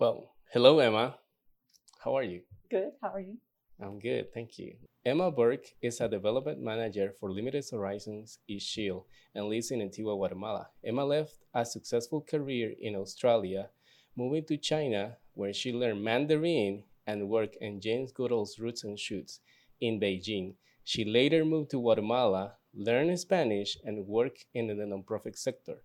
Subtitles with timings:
[0.00, 1.16] Well, hello, Emma.
[2.02, 2.40] How are you?
[2.70, 2.92] Good.
[3.02, 3.36] How are you?
[3.78, 4.76] I'm good, thank you.
[5.04, 10.16] Emma Burke is a development manager for Limited Horizons East Shield and lives in Antigua,
[10.16, 10.68] Guatemala.
[10.82, 13.68] Emma left a successful career in Australia,
[14.16, 19.40] moving to China, where she learned Mandarin and worked in Jane Goodall's Roots and Shoots
[19.82, 20.54] in Beijing.
[20.82, 25.82] She later moved to Guatemala, learned Spanish, and worked in the nonprofit sector.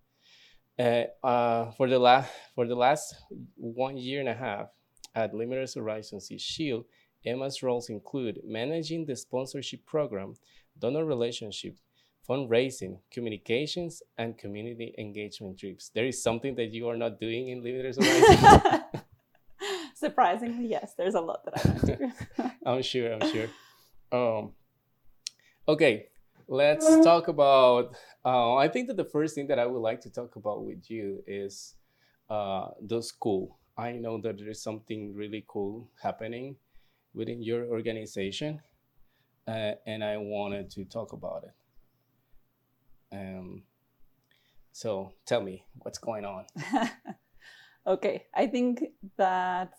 [0.78, 3.14] Uh, uh, for the last for the last
[3.56, 4.68] one year and a half
[5.14, 6.84] at Limitless Horizons Ixil,
[7.24, 10.34] Emma's roles include managing the sponsorship program,
[10.78, 11.80] donor relationships,
[12.28, 15.90] fundraising, communications, and community engagement trips.
[15.94, 18.82] There is something that you are not doing in Limited Horizons.
[19.94, 22.52] Surprisingly, yes, there's a lot that I.
[22.70, 23.14] I'm sure.
[23.14, 23.48] I'm sure.
[24.12, 24.52] Um,
[25.66, 26.08] okay,
[26.48, 27.96] let's talk about.
[28.24, 30.90] Uh, I think that the first thing that I would like to talk about with
[30.90, 31.74] you is
[32.30, 33.58] uh, the school.
[33.78, 36.56] I know that there is something really cool happening
[37.14, 38.60] within your organization,
[39.46, 41.54] uh, and I wanted to talk about it.
[43.12, 43.62] Um,
[44.72, 46.44] so tell me what's going on.
[47.86, 48.82] okay, I think
[49.16, 49.72] that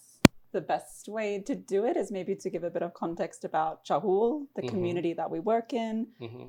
[0.52, 3.84] the best way to do it is maybe to give a bit of context about
[3.86, 4.70] Chajul, the Mhm.
[4.70, 6.48] community that we work in, hmm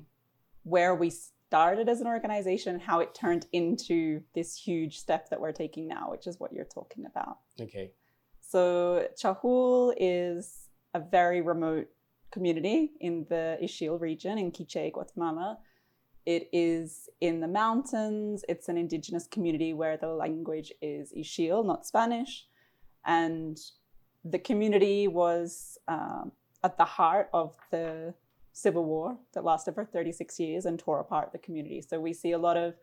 [0.65, 5.53] where we started as an organization, how it turned into this huge step that we're
[5.53, 7.39] taking now, which is what you're talking about.
[7.59, 7.93] Okay.
[8.41, 11.89] So Chajul is a very remote
[12.31, 15.59] community in the Ixil region in Quiché, Guatemala.
[16.27, 18.45] It is in the mountains.
[18.47, 22.47] It's an indigenous community where the language is Ixil, not Spanish.
[23.07, 23.59] And
[24.31, 28.15] the community was um, at the heart of the
[28.53, 31.81] civil war that lasted for 36 years and tore apart the community.
[31.81, 32.75] So we see a lot of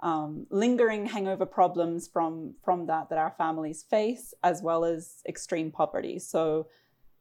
[0.00, 5.70] um, lingering hangover problems from from that that our families face, as well as extreme
[5.70, 6.18] poverty.
[6.18, 6.68] So,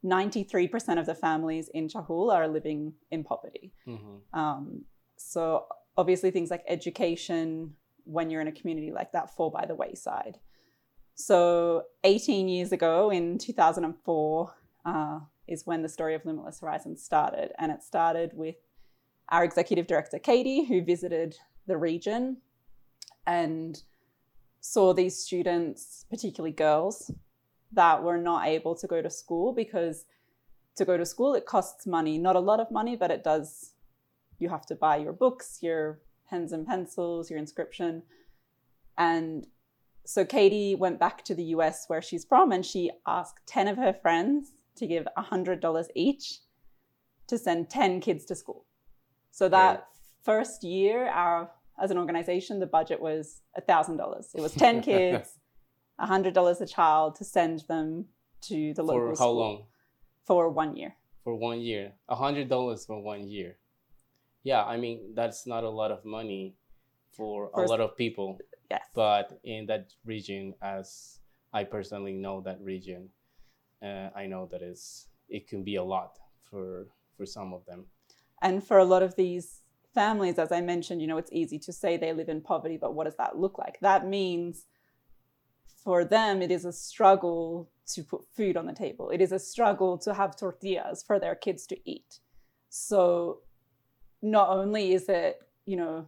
[0.04, 3.74] 93% of the families in Chajul are living in poverty.
[3.86, 4.84] hmm Um,
[5.16, 9.76] so, obviously, things like education, when you're in a community like that, fall by the
[9.76, 10.38] wayside.
[11.16, 14.54] So, 18 years ago in 2004
[14.86, 17.52] uh, is when the story of Limitless Horizons started.
[17.58, 18.56] And it started with
[19.30, 21.38] our executive director, Katie, who visited
[21.68, 22.38] the region
[23.26, 23.82] and
[24.60, 27.12] saw these students, particularly girls,
[27.72, 30.06] that were not able to go to school because
[30.76, 32.18] to go to school it costs money.
[32.18, 33.72] Not a lot of money, but it does.
[34.38, 36.00] You have to buy your books, your
[36.30, 38.04] pens and pencils, your inscription.
[38.98, 39.48] And
[40.06, 43.78] so Katie went back to the US where she's from and she asked 10 of
[43.78, 46.40] her friends to give $100 each
[47.28, 48.66] to send 10 kids to school.
[49.32, 49.88] So that
[50.24, 51.52] first year, our
[51.82, 54.26] as an organization, the budget was $1,000.
[54.34, 55.40] It was 10 kids,
[56.00, 58.06] $100 a child to send them
[58.42, 59.16] to the local school.
[59.16, 59.66] For how school long?
[60.26, 60.96] for one year.
[61.24, 61.94] For one year.
[62.10, 63.58] A hundred dollars for one year.
[64.44, 66.56] Yeah, I mean that's not a lot of money
[67.12, 68.38] for a lot of people.
[68.70, 68.84] Yes.
[68.94, 71.20] But in that region, as
[71.54, 73.10] I personally know that region,
[73.82, 76.18] uh, I know that is it can be a lot
[76.50, 76.88] for
[77.18, 77.86] for some of them.
[78.42, 79.62] And for a lot of these
[79.94, 82.94] families, as I mentioned, you know, it's easy to say they live in poverty, but
[82.94, 83.80] what does that look like?
[83.82, 84.66] That means
[85.84, 89.10] for them, it is a struggle to put food on the table.
[89.10, 92.20] It is a struggle to have tortillas for their kids to eat.
[92.70, 93.40] So
[94.22, 96.08] not only is it, you know,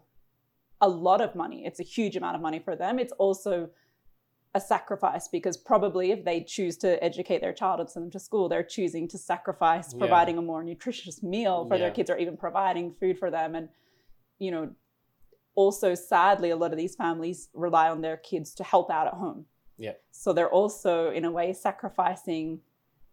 [0.82, 3.70] a lot of money, it's a huge amount of money for them, it's also
[4.56, 8.20] a sacrifice because probably if they choose to educate their child and send them to
[8.20, 10.00] school, they're choosing to sacrifice Yeah.
[10.00, 13.56] providing a more nutritious meal for their kids or even providing food for them.
[13.56, 13.70] And,
[14.40, 14.70] you know,
[15.56, 19.14] also sadly, a lot of these families rely on their kids to help out at
[19.14, 19.46] home.
[19.78, 19.94] Yeah.
[20.12, 22.62] So they're also, in a way, sacrificing.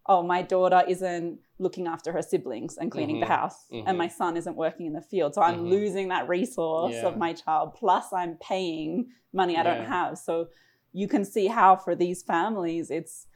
[0.07, 3.37] Oh, my daughter isn't looking after her siblings and cleaning the Mhm.
[3.41, 3.85] house, Mhm.
[3.87, 5.35] and my son isn't working in the field.
[5.35, 5.71] So I'm Mhm.
[5.71, 7.07] losing that resource Yeah.
[7.07, 7.75] of my child.
[7.75, 10.19] Plus, I'm paying money I don't have.
[10.19, 10.49] So
[10.93, 13.27] you can see how for these families, it's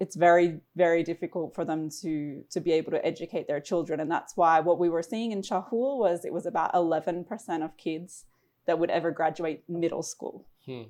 [0.00, 4.10] it's very very difficult for them to to be able to educate their children, and
[4.10, 8.26] that's why what we were seeing in Chajul was it was about 11% of kids
[8.66, 10.82] that would ever graduate middle school, Hmm.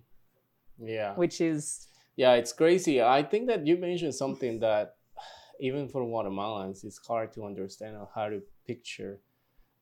[0.78, 1.14] Yeah.
[1.16, 3.02] which is Yeah, it's crazy.
[3.02, 4.96] I think that you mentioned something that
[5.60, 9.20] even for Guatemalans, it's hard to understand or how to picture.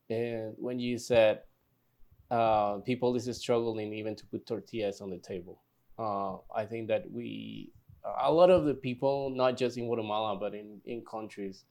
[0.08, 1.40] And when you said
[2.31, 5.62] uh, people is struggling even to put tortillas on the table,
[5.99, 7.73] uh, I think that we,
[8.20, 11.64] a lot of the people, not just in Guatemala but in, in countries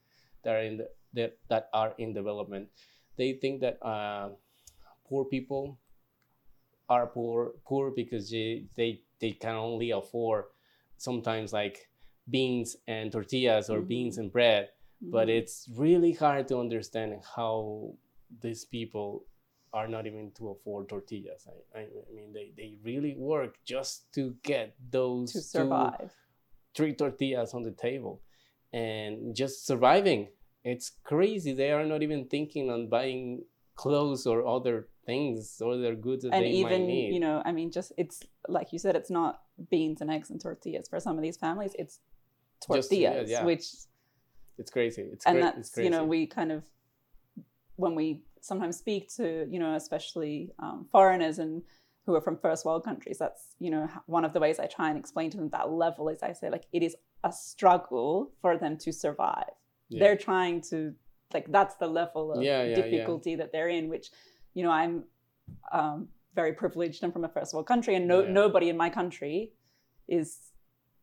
[0.44, 2.68] that are in the, that that are in development,
[3.18, 4.30] they think that uh,
[5.08, 5.78] poor people
[6.88, 10.44] are poor poor because they they, they can only afford
[10.98, 11.88] sometimes like
[12.28, 13.88] beans and tortillas or Mhm.
[13.88, 14.68] beans and bread
[15.16, 15.38] but Mhm.
[15.38, 17.94] it's really hard to understand how
[18.42, 19.24] these people
[19.72, 24.12] are not even to afford tortillas i, I, I mean they, they really work just
[24.14, 26.12] to get those to two, survive.
[26.76, 28.20] three tortillas on the table
[28.72, 30.28] and just surviving
[30.64, 33.42] it's crazy they are not even thinking on buying
[33.74, 37.42] clothes or other things or other goods that and they even might need you know
[37.44, 39.40] i mean just it's like you said it's not
[39.70, 41.98] beans and eggs and tortillas for some of these families it's
[42.72, 43.44] Just- tortillas yeah, yeah.
[43.44, 43.64] which
[44.58, 46.62] it's crazy it's and cra- that's it's crazy you know we kind of
[47.76, 51.62] when we sometimes speak to you know especially um, foreigners and
[52.06, 54.88] who are from first world countries that's you know one of the ways i try
[54.90, 56.94] and explain to them that level is i say like it is
[57.24, 59.50] a struggle for them to survive
[59.88, 60.00] Yeah.
[60.04, 60.94] they're trying to
[61.32, 62.74] like that's the level of yeah, yeah.
[62.74, 64.10] difficulty that they're in which
[64.54, 65.04] you know i'm
[65.72, 68.30] um, very privileged and from a first world country and no, Yeah.
[68.30, 69.52] nobody in my country
[70.08, 70.52] is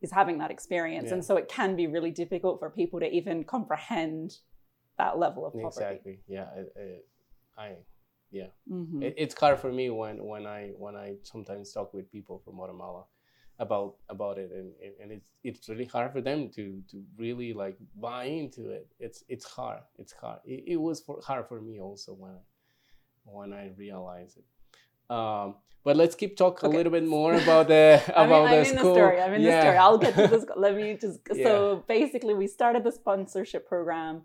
[0.01, 1.07] is having that experience.
[1.07, 1.15] Yeah.
[1.15, 4.37] and so it can be really difficult for people to even comprehend
[4.97, 5.67] that level of poverty.
[5.67, 6.19] Exactly.
[6.27, 7.07] Yeah it, it,
[7.57, 7.75] i
[8.71, 9.03] Mhm.
[9.03, 12.55] it, it's hard for me when when i when i sometimes talk with people from
[12.55, 13.03] guatemala
[13.59, 17.51] about about it and, and, and it's it's really hard for them to to really
[17.53, 18.87] like buy into it.
[18.99, 19.81] It's it's hard.
[19.97, 20.39] It's hard.
[20.45, 22.43] It, it was for, hard for me also when I,
[23.25, 24.45] when i realized it
[25.15, 26.75] um but let's keep talking Okay.
[26.75, 29.21] a little bit more about the I'm, in, about I'm the in the story.
[29.21, 29.77] I'm in the story.
[29.77, 30.45] I'll get to this.
[30.57, 31.19] Let me just.
[31.33, 31.45] Yeah.
[31.45, 34.23] So basically, we started the sponsorship program.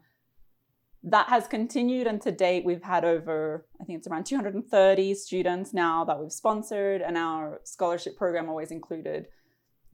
[1.05, 5.73] That has continued, and to date, we've had over, I think it's around 230 students
[5.73, 9.29] now that we've sponsored, and our scholarship program always included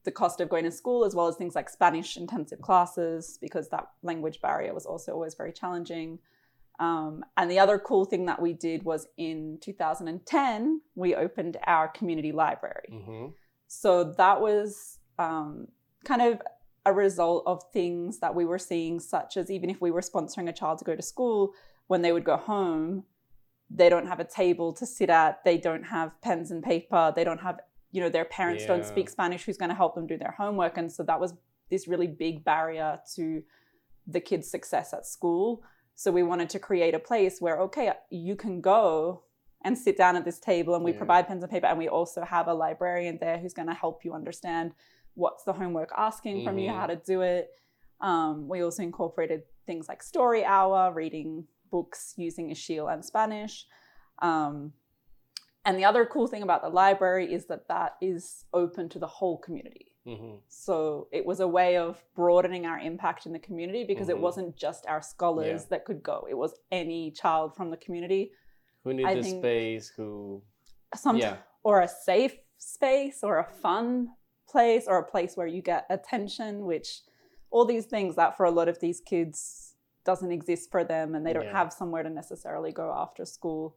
[0.05, 3.69] the cost of going to school as well as things like Spanish intensive classes because
[3.69, 6.19] that language barrier was also always very challenging.
[6.81, 11.88] Um, and the other cool thing that we did was in 2010, we opened our
[11.88, 12.88] community library.
[12.91, 13.35] Mhm.
[13.69, 15.69] So that was um,
[16.05, 16.41] kind of
[16.87, 20.49] a result of things that we were seeing, such as even if we were sponsoring
[20.49, 21.53] a child to go to school,
[21.87, 23.05] when they would go home,
[23.69, 27.23] they don't have a table to sit at, they don't have pens and paper, they
[27.23, 27.61] don't have,
[27.93, 30.79] you know, their parents don't speak Spanish who's going to help them do their homework.
[30.79, 31.35] And so that was
[31.69, 33.43] this really big barrier to
[34.06, 35.62] the kids' success at school.
[36.00, 39.25] So we wanted to create a place where, okay, you can go
[39.67, 40.97] and sit down at this table and we Yeah.
[40.97, 41.67] provide pens and paper.
[41.67, 44.73] And we also have a librarian there who's going to help you understand
[45.12, 47.50] what's the homework asking from you how to do it.
[48.00, 53.67] Um, we also incorporated things like story hour reading books using Ixil and spanish.
[54.20, 54.73] Um,
[55.67, 59.06] and the other cool thing about the library is that that is open to the
[59.06, 60.41] whole community Mhm.
[60.49, 64.11] so it was a way of broadening our impact in the community because Mhm.
[64.17, 65.69] it wasn't just our scholars Yeah.
[65.70, 68.32] that could go it was any child from the community
[68.82, 70.43] who need a space who
[70.94, 74.17] some yeah or a safe space or a fun
[74.49, 77.02] place or a place where you get attention which
[77.50, 81.26] all these things that for a lot of these kids doesn't exist for them and
[81.26, 81.52] they don't Yeah.
[81.52, 83.76] have somewhere to necessarily go after school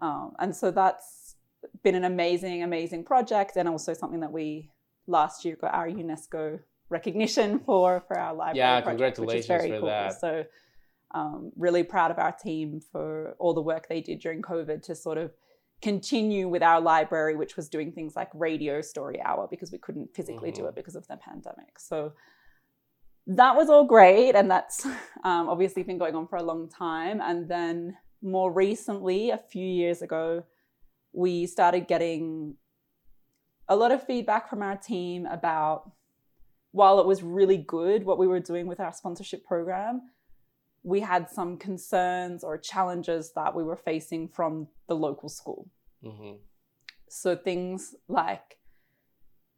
[0.00, 1.36] um, and so that's
[1.82, 4.70] been an amazing amazing project and also something that we
[5.06, 6.58] last year got our unesco
[6.88, 10.20] recognition for for our library Yeah, project, which is very for cool that.
[10.20, 10.44] so
[11.14, 14.94] um, really proud of our team for all the work they did during covid to
[14.94, 15.30] sort of
[15.82, 20.14] continue with our library, which was doing things like radio story hour because we couldn't
[20.14, 20.68] physically do Mhm.
[20.70, 21.78] it because of the pandemic.
[21.78, 22.12] So
[23.26, 24.34] that was all great.
[24.34, 24.84] And that's
[25.24, 27.20] um, obviously been going on for a long time.
[27.20, 30.44] And then more recently, a few years ago,
[31.12, 32.56] we started getting
[33.68, 35.92] a lot of feedback from our team about
[36.72, 40.10] while it was really good what we were doing with our sponsorship program,
[40.82, 45.68] we had some concerns or challenges that we were facing from the local school.
[46.04, 46.38] Mhm.
[47.08, 48.58] So things like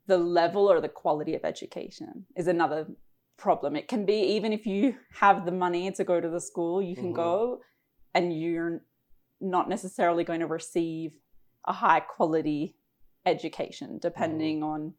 [0.07, 2.87] the level or the quality of education is another
[3.37, 3.77] problem.
[3.77, 6.97] It can be even if you have the money to go to the school, you
[6.97, 7.17] can Mhm.
[7.17, 7.63] go
[8.15, 8.85] and you're
[9.41, 11.21] not necessarily going to receive
[11.65, 12.78] a high quality
[13.29, 14.95] education depending on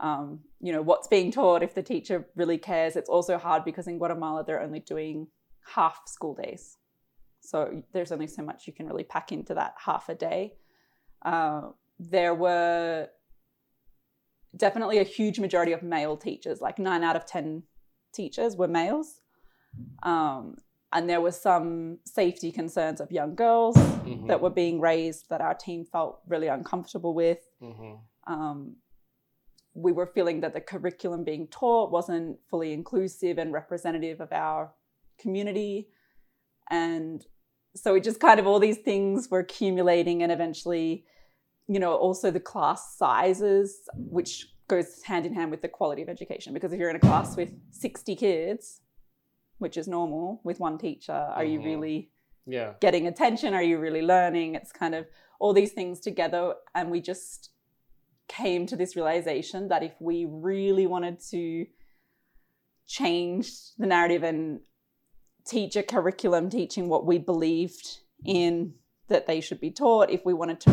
[0.00, 1.62] um, you know what's being taught.
[1.62, 5.28] If the teacher really cares it's also hard because in guatemala they're only doing
[5.74, 6.78] half school days.
[7.40, 10.54] So there's only so much you can really pack into that half a day.
[11.24, 13.08] Uh, there were
[14.56, 17.62] definitely a huge majority of male teachers like nine out of ten
[18.12, 19.20] teachers were males.
[20.02, 20.56] Um,
[20.92, 24.28] and there were some safety concerns of young girls Mhm.
[24.28, 28.00] that were being raised that our team felt really uncomfortable with Mhm.
[28.26, 28.76] um,
[29.74, 34.74] we were feeling that the curriculum being taught wasn't fully inclusive and representative of our
[35.16, 35.88] community.
[36.70, 37.26] And
[37.74, 41.06] so it just kind of all these things were accumulating and eventually,
[41.68, 46.10] you know, also the class sizes, which goes hand in hand with the quality of
[46.10, 48.81] education because if you're in a class with 60 kids
[49.62, 51.64] which is normal with one teacher are you Mhm.
[51.64, 52.10] really
[52.46, 52.74] Yeah.
[52.80, 55.06] getting attention are you really learning it's kind of
[55.38, 57.50] all these things together and we just
[58.28, 61.66] came to this realization that if we really wanted to
[62.86, 64.60] change the narrative and
[65.46, 68.74] teach a curriculum teaching what we believed in
[69.08, 70.70] that they should be taught if we wanted to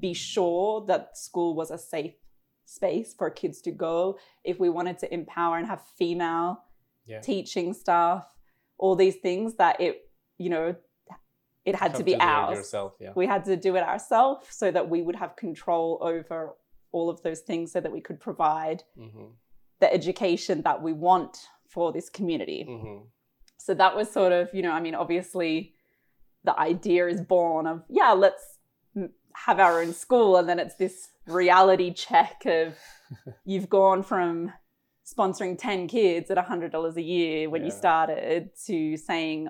[0.00, 2.14] be sure that school was a safe
[2.64, 6.62] space for kids to go if we wanted to empower and have female
[7.06, 7.20] Yeah.
[7.20, 8.26] teaching staff
[8.78, 10.74] all these things that it you know
[11.64, 12.94] it had to be it ours yourself.
[13.00, 13.12] Yeah.
[13.16, 16.54] we had to do it ourselves so that we would have control over
[16.92, 19.26] all of those things so that we could provide hmm
[19.78, 21.36] the education that we want
[21.68, 22.98] for this community hmm
[23.58, 25.74] so that was sort of you know i mean obviously
[26.44, 28.58] the idea is born of yeah let's
[29.34, 32.74] have our own school and then it's this reality check of
[33.44, 34.50] you've gone from
[35.06, 39.48] sponsoring 10 kids at $100 a year when you started to saying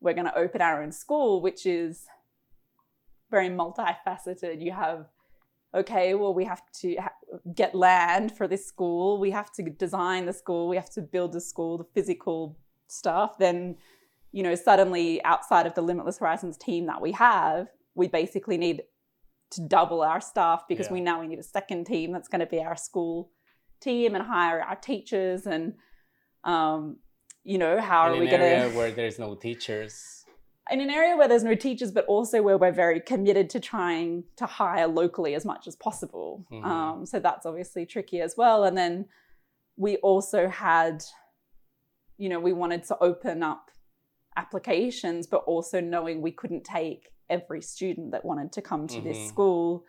[0.00, 2.06] we're going to open our own school which is
[3.30, 4.60] very multifaceted.
[4.62, 5.06] You have
[5.74, 7.12] okay well we have to ha-
[7.54, 9.18] get land for this school.
[9.18, 10.68] We have to design the school.
[10.68, 12.58] We have to build the school the physical
[12.88, 13.38] stuff.
[13.38, 13.76] Then
[14.32, 18.82] you know suddenly outside of the limitless horizons team that we have we basically need
[19.50, 20.92] to double our staff because Yeah.
[20.94, 23.30] we now we need a second team that's going to be our school
[23.80, 25.74] team and hire our teachers and
[26.44, 26.96] um
[27.44, 30.24] you know how In are we going area to where there's no teachers.
[30.70, 34.24] in an area where there's no teachers, but also where we're very committed to trying
[34.36, 36.44] to hire locally as much as possible.
[36.50, 36.64] Mhm.
[36.64, 38.64] Um, so that's obviously tricky as well.
[38.64, 39.08] And then
[39.76, 41.04] we also had,
[42.18, 43.70] you know, we wanted to open up
[44.36, 49.18] applications, but also knowing we couldn't take every student that wanted to come to this
[49.18, 49.28] Mhm.
[49.28, 49.84] school.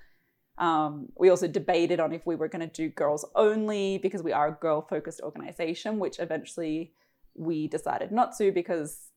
[0.57, 4.31] Um, we also debated on if we were going to do girls only because we
[4.33, 6.93] are a girl focused organization, which eventually
[7.35, 9.09] we decided not to because,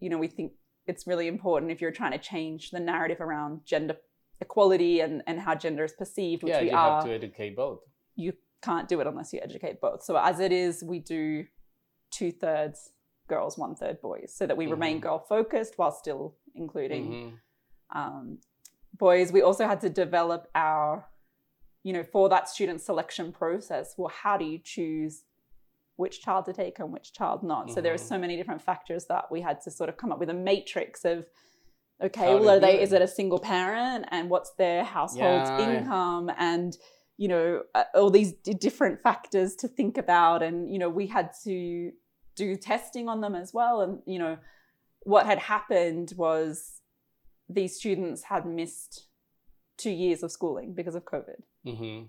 [0.00, 0.52] you know, we think
[0.86, 3.96] it's really important if you're trying to change the narrative around gender
[4.40, 7.54] equality and, and how gender is perceived, which yeah, we you are have to educate
[7.54, 7.80] both.
[8.16, 10.02] you can't do it unless you educate both.
[10.02, 11.46] So as it is, we do
[12.10, 12.90] two thirds
[13.28, 15.02] girls, one third boys, so that we remain Mhm.
[15.02, 17.32] girl focused while still including Mhm.
[17.96, 18.38] um,
[18.98, 19.32] boys.
[19.32, 21.06] We also had to develop our,
[21.82, 23.94] you know, for that student selection process.
[23.96, 25.22] Well, how do you choose
[25.96, 27.70] which child to take and which child not?
[27.70, 28.08] So there are Mhm.
[28.08, 31.04] so many different factors that we had to sort of come up with a matrix
[31.04, 31.26] of.
[32.00, 32.76] Okay, How well, are they?
[32.76, 32.82] it.
[32.82, 35.64] Is it a single parent, and what's their household's Yeah.
[35.80, 36.76] income, and
[37.16, 41.08] you know, uh, all these d- different factors to think about, and you know, we
[41.08, 41.90] had to
[42.36, 44.38] do testing on them as well, and you know,
[45.02, 46.77] what had happened was
[47.48, 49.06] these students had missed
[49.76, 51.42] two years of schooling because of COVID.
[51.66, 52.08] Mhm.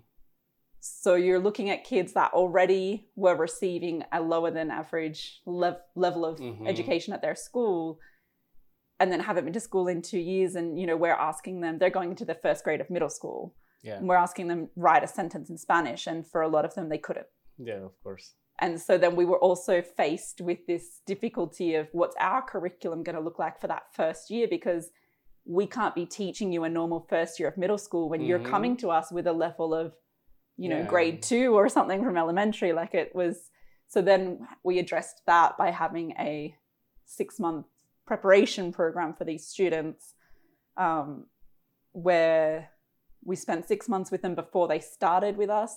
[0.80, 6.24] So you're looking at kids that already were receiving a lower than average lev- level
[6.24, 6.66] of Mhm.
[6.68, 8.00] education at their school
[8.98, 10.54] and then haven't been to school in two years.
[10.56, 13.54] And, you know, we're asking them, they're going into the first grade of middle school.
[13.82, 13.96] Yeah.
[13.98, 16.06] And we're asking them write a sentence in Spanish.
[16.06, 17.28] And for a lot of them, they couldn't.
[17.58, 18.34] Yeah, of course.
[18.58, 23.16] And so then we were also faced with this difficulty of what's our curriculum going
[23.16, 24.90] to look like for that first year because
[25.50, 28.50] we can't be teaching you a normal first year of middle school when you're Mhm.
[28.54, 29.92] coming to us with a level of,
[30.56, 30.86] you know, Yeah.
[30.86, 32.72] grade two or something from elementary.
[32.72, 33.50] Like it was.
[33.88, 36.54] So then we addressed that by having a
[37.04, 37.66] six month
[38.06, 40.14] preparation program for these students
[40.76, 41.26] um,
[41.92, 42.70] where
[43.24, 45.76] we spent six months with them before they started with us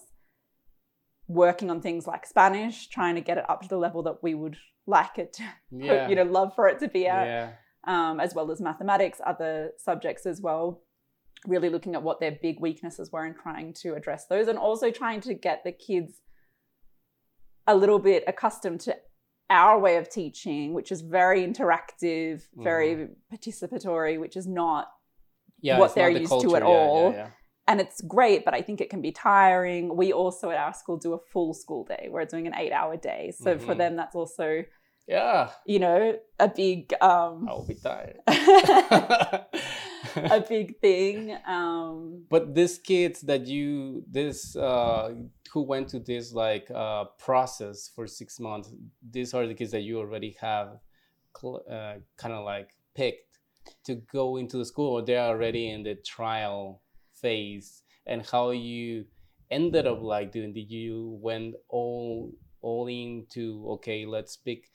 [1.28, 4.34] working on things like Spanish, trying to get it up to the level that we
[4.36, 6.08] would like it to, Yeah.
[6.10, 7.54] you know, love for it to be at, yeah.
[7.86, 10.82] Um, as well as mathematics, other subjects as well.
[11.46, 14.92] Really looking at what their big weaknesses were and trying to address those, and also
[14.92, 16.22] trying to get the kids
[17.68, 18.96] a little bit accustomed to
[19.50, 24.88] our way of teaching, which is very interactive, very participatory, which is not
[25.62, 27.14] Yeah, what they're not the used to at yeah, all.
[27.14, 27.30] Yeah,
[27.68, 29.96] and it's great, but I think it can be tiring.
[29.96, 32.08] We also at our school do a full school day.
[32.10, 33.32] We're doing an eight hour day.
[33.38, 33.78] So for Mhm.
[33.78, 34.64] them, that's also,
[35.08, 35.52] yeah.
[35.66, 38.20] you know, a big, um, I'll be tired.
[40.16, 41.38] a big thing.
[41.48, 45.14] Um, but these kids that you this uh
[45.52, 48.72] who went to this like uh process for six months
[49.12, 50.80] these are the kids that you already have
[51.40, 53.40] cl- uh, kind of like picked
[53.86, 56.82] to go into the school or they're already in the trial
[57.14, 59.06] phase and how you
[59.52, 62.32] ended up like doing did you went all
[62.62, 64.70] all into okay let's pick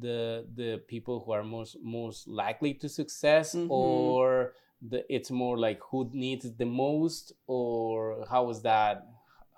[0.00, 3.70] the the people who are most most likely to success Mhm.
[3.70, 9.06] or the it's more like who needs the most or how is that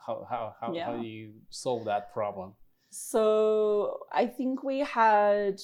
[0.07, 0.87] how how how, Yeah.
[0.87, 2.55] how do you solve that problem?
[2.90, 5.61] So I think we had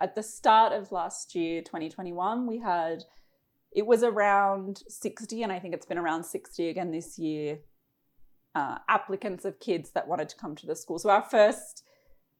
[0.00, 3.04] at the start of last year, 2021, we had
[3.70, 7.60] it was around 60, and I think it's been around 60 again this year.
[8.54, 10.98] Uh, applicants of kids that wanted to come to the school.
[10.98, 11.84] So our first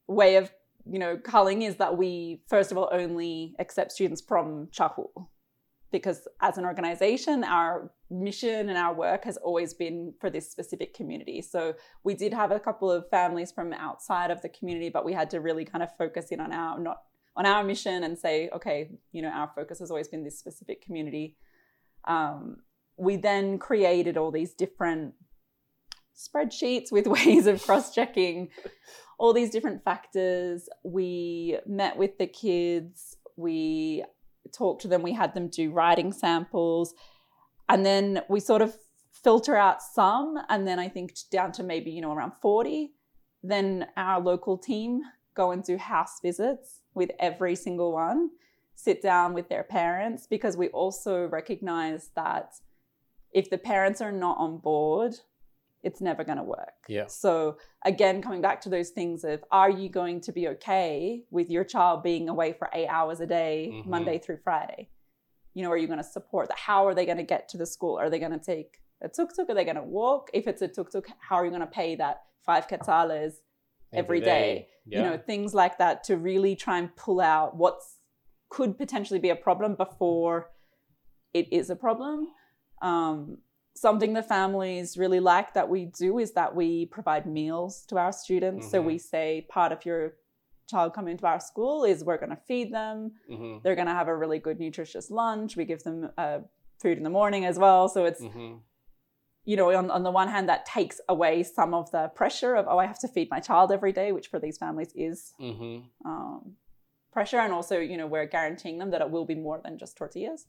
[0.09, 0.51] way of
[0.91, 5.09] you know culling is that we first of all only accept students from Chajul
[5.91, 10.95] because as an organization our mission and our work has always been for this specific
[10.95, 11.43] community.
[11.43, 15.13] So we did have a couple of families from outside of the community but we
[15.13, 16.99] had to really kind of focus in on our not
[17.37, 20.83] on our mission and say okay you know our focus has always been this specific
[20.83, 21.37] community.
[22.07, 22.59] Um,
[22.97, 25.15] we then created all these different
[26.19, 28.49] spreadsheets with ways of cross-checking
[29.19, 30.69] all these different factors.
[30.85, 33.17] We met with the kids.
[33.37, 34.05] We
[34.53, 35.03] talked to them.
[35.03, 36.95] We had them do writing samples.
[37.69, 38.77] And then we sort of
[39.23, 42.93] filter out some and then i think down to maybe you know around 40
[43.43, 45.01] then our local team
[45.35, 48.31] go and do house visits with every single one
[48.75, 52.55] sit down with their parents because we also recognize that
[53.33, 55.15] if the parents are not on board
[55.83, 57.07] it's never going to work Yeah.
[57.07, 61.49] so again coming back to those things of are you going to be okay with
[61.51, 63.87] your child being away for eight hours a day Mhm.
[63.87, 64.89] monday through friday
[65.55, 67.57] you know are you going to support that how are they going to get to
[67.57, 70.47] the school are they going to take a tuk-tuk are they going to walk if
[70.49, 73.35] it's a tuk-tuk how are you going to pay that five quetzales
[73.93, 74.69] every day.
[74.85, 74.99] Yeah.
[75.03, 77.99] you know things like that to really try and pull out what's
[78.49, 80.51] could potentially be a problem before
[81.35, 82.29] it is a problem
[82.81, 83.39] um,
[83.81, 88.13] something the families really like that we do is that we provide meals to our
[88.13, 88.87] students so Mhm.
[88.87, 90.03] we say part of your
[90.71, 93.99] child coming to our school is we're going to feed them Mhm, they're going to
[94.01, 96.41] have a really good nutritious lunch we give them uh,
[96.83, 98.61] food in the morning as well so it's mhm.
[99.45, 102.67] you know, on, on the one hand, that takes away some of the pressure of,
[102.69, 105.85] oh, I have to feed my child every day, which for these families is Mhm.
[106.05, 106.57] um,
[107.13, 107.39] pressure.
[107.39, 110.45] And also, you know, we're guaranteeing them that it will be more than just tortillas.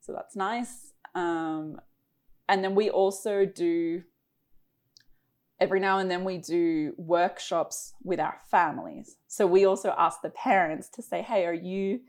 [0.00, 0.94] So that's nice.
[1.14, 1.80] Um,
[2.50, 4.02] and then we also do,
[5.60, 9.16] every now and then, we do workshops with our families.
[9.28, 12.00] So we also ask the parents to say, hey, are you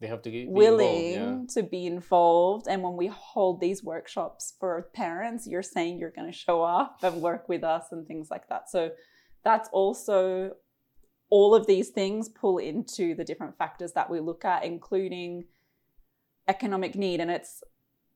[0.00, 2.66] They have to get willing involved, to be involved.
[2.66, 7.00] And when we hold these workshops for parents, you're saying you're going to show up
[7.02, 8.70] and work with us and things like that.
[8.70, 8.92] So
[9.44, 10.56] that's also
[11.28, 15.44] all of these things pull into the different factors that we look at, including
[16.48, 17.20] economic need.
[17.20, 17.62] And it's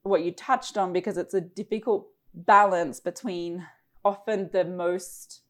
[0.04, 3.66] what you touched on because it's a difficult balance between
[4.04, 5.42] often the most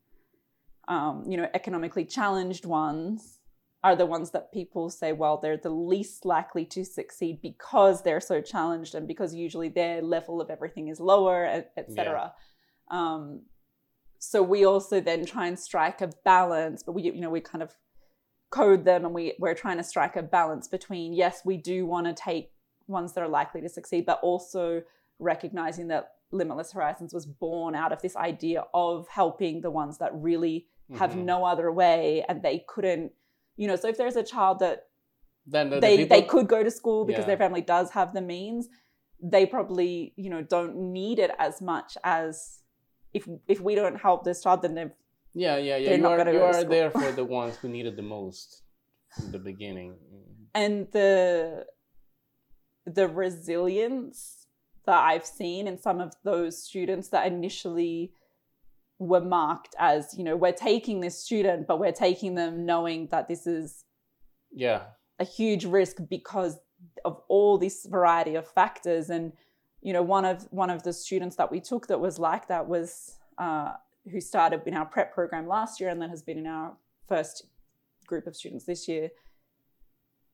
[0.89, 3.41] um, you know economically challenged ones
[3.85, 8.19] are the ones that people say, well, they're the least likely to succeed because they're
[8.19, 11.45] so challenged and because usually their level of everything is lower,
[11.77, 12.33] etc.
[12.91, 13.43] Um,
[14.19, 17.63] so we also then try and strike a balance, but we, you know, we kind
[17.63, 17.75] of
[18.49, 22.07] code them and we, we're trying to strike a balance between, yes, we do want
[22.07, 22.53] to take
[22.87, 24.83] ones that are likely to succeed, but also
[25.19, 30.11] recognizing that Limitless Horizons was born out of this idea of helping the ones that
[30.15, 30.67] really
[30.99, 31.25] have Mhm.
[31.25, 33.13] no other way and they couldn't
[33.57, 34.89] you know so if there's a child that
[35.47, 37.29] Then the, the they people, they could go to school because Yeah.
[37.29, 38.69] their family does have the means
[39.23, 42.61] they probably you know don't need it as much as
[43.15, 44.95] if if we don't help this child then they're
[45.33, 45.91] Yeah, yeah, yeah.
[45.91, 48.63] they're You are you are there for the ones who needed the most
[49.25, 49.97] in the beginning.
[50.55, 51.67] and the
[52.87, 54.47] the resilience
[54.87, 58.13] that I've seen in some of those students that initially
[58.99, 63.29] were marked as, you know, we're taking this student, but we're taking them knowing that
[63.29, 63.85] this is
[64.53, 64.87] Yeah.
[65.19, 66.59] a huge risk because
[67.05, 69.11] of all this variety of factors.
[69.11, 69.33] And,
[69.81, 72.69] you know, one of one of the students that we took that was like that
[72.69, 73.73] was uh,
[74.11, 76.77] who started in our prep program last year and then has been in our
[77.09, 77.47] first
[78.07, 79.11] group of students this year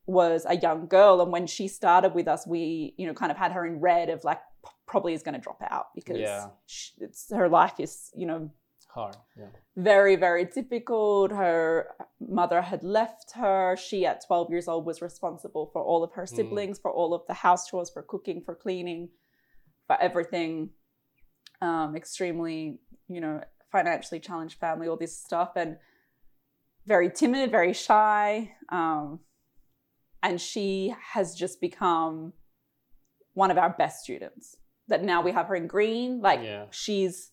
[0.05, 3.37] was a young girl and when she started with us we you know kind of
[3.37, 4.41] had her in red of like
[4.87, 6.47] probably is going to drop out because Yeah.
[6.65, 8.49] sh it's her life is you know
[8.89, 9.15] Hard.
[9.37, 9.45] Yeah.
[9.77, 11.87] very very difficult her
[12.19, 16.23] mother had left her she at 12 years old was responsible for all of her
[16.23, 16.35] Mm.
[16.35, 19.09] siblings for all of the house chores for cooking for cleaning
[19.87, 20.71] for everything
[21.61, 25.77] um, extremely you know financially challenged family all this stuff and
[26.85, 29.19] very timid very shy um,
[30.23, 32.33] and she has just become
[33.33, 34.57] one of our best students
[34.87, 36.65] that now we have her in green like Yeah.
[36.71, 37.31] she's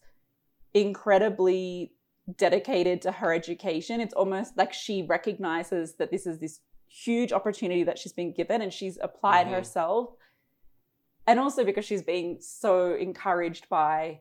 [0.74, 1.92] incredibly
[2.37, 7.83] dedicated to her education it's almost like she recognizes that this is this huge opportunity
[7.85, 9.53] that she's been given and she's applied Mhm.
[9.53, 10.11] herself
[11.27, 14.20] and also because she's being so encouraged by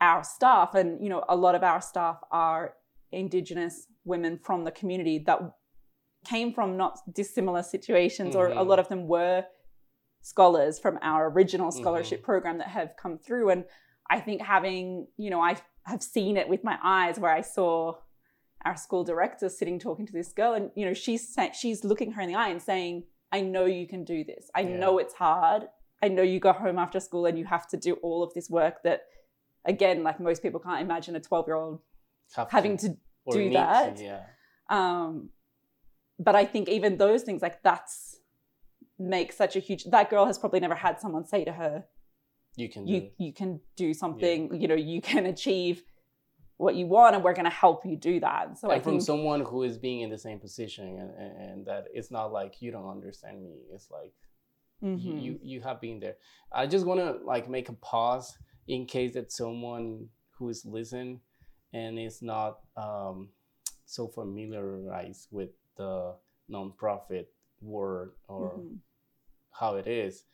[0.00, 2.74] our staff and you know a lot of our staff are
[3.12, 5.40] indigenous women from the community that
[6.26, 9.44] came from not dissimilar situations or a lot of them were
[10.22, 12.24] scholars from our original scholarship Mhm.
[12.24, 13.64] program that have come through and
[14.10, 15.56] i think having you know i
[15.92, 17.94] have seen it with my eyes where i saw
[18.64, 22.22] our school director sitting talking to this girl and you know she's she's looking her
[22.22, 24.76] in the eye and saying i know you can do this i Yeah.
[24.80, 25.62] know it's hard
[26.02, 28.50] i know you go home after school and you have to do all of this
[28.50, 29.02] work that
[29.64, 31.80] again like most people can't imagine a 12 year old
[32.50, 34.00] having to or do need to, that.
[34.00, 34.22] yeah.
[34.70, 35.30] um
[36.18, 38.16] but i think even those things like that's
[38.98, 41.84] make such a huge that girl has probably never had someone say to her
[42.56, 43.10] You can you do.
[43.18, 45.82] you can do something you know you can achieve
[46.58, 49.02] what you want and we're going to help you do that so i from think
[49.02, 52.62] someone who is being in the same position and, and, and that it's not like
[52.62, 54.12] you don't understand me it's like
[54.80, 55.22] you, Mhm.
[55.24, 56.16] you you have been there
[56.52, 58.36] i just want to like make a pause
[58.68, 61.20] in case that someone who is listening
[61.72, 63.28] and is not um,
[63.86, 66.14] so familiarized with the
[66.50, 67.26] nonprofit
[67.60, 68.78] world or Mhm.
[69.50, 70.24] how it is.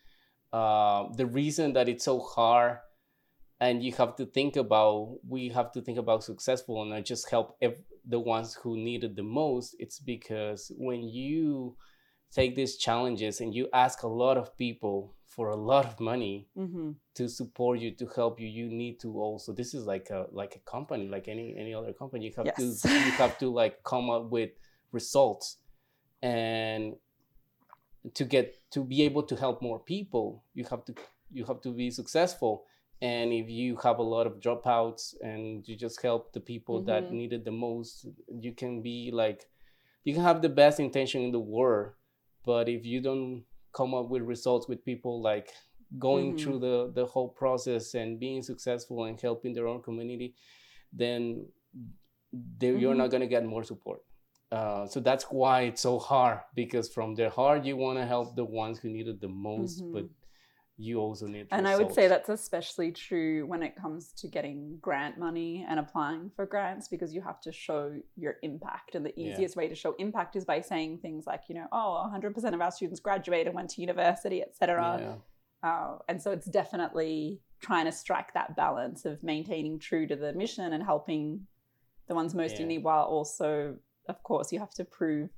[0.52, 2.78] Uh, the reason that it's so hard,
[3.60, 7.30] and you have to think about, we have to think about successful and not just
[7.30, 9.76] help ev- the ones who need it the most.
[9.78, 11.76] It's because when you
[12.32, 16.48] take these challenges and you ask a lot of people for a lot of money
[16.56, 16.96] Mhm.
[17.14, 20.56] to support you to help you you need to also this is like a like
[20.56, 22.56] a company like any any other company you have Yes.
[22.56, 24.50] to you have to like come up with
[24.92, 25.58] results
[26.22, 26.94] and
[28.14, 30.94] to get to be able to help more people you have to
[31.32, 32.64] you have to be successful
[33.00, 37.04] and if you have a lot of dropouts and you just help the people that
[37.04, 37.12] Mhm.
[37.12, 39.48] need it the most you can be like
[40.04, 41.92] you can have the best intention in the world
[42.44, 45.48] but if you don't come up with results with people like
[45.98, 46.38] going Mhm.
[46.38, 50.34] through the the whole process and being successful and helping their own community
[50.92, 51.46] then
[52.58, 52.98] they, you're Mhm.
[52.98, 54.02] not going to get more support
[54.52, 58.36] uh, so that's why it's so hard because from their heart you want to help
[58.36, 59.92] the ones who need it the most Mhm.
[59.94, 60.06] but
[60.78, 64.60] you also need and i would say that's especially true when it comes to getting
[64.86, 67.80] grant money and applying for grants because you have to show
[68.16, 69.26] your impact and the Yeah.
[69.32, 72.60] easiest way to show impact is by saying things like you know oh 100% of
[72.60, 75.14] our students graduated went to university etc yeah.
[75.70, 80.32] Uh, and so it's definitely trying to strike that balance of maintaining true to the
[80.32, 81.46] mission and helping
[82.08, 83.76] the ones most in need while also,
[84.08, 85.30] of course, you have to prove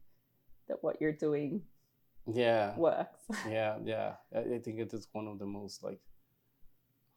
[0.69, 1.63] that what you're doing
[2.27, 2.77] yeah.
[2.77, 3.21] works.
[3.49, 4.15] yeah yeah.
[4.35, 6.01] I, think it is one of the most like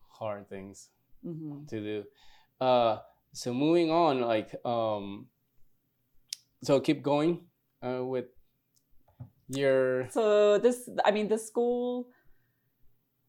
[0.09, 0.89] hard things
[1.23, 2.03] hmm to do.
[2.59, 2.97] Uh
[3.33, 5.27] so moving on like um
[6.63, 7.45] so keep going
[7.83, 8.25] uh with
[9.49, 12.09] your So this, I mean, the school,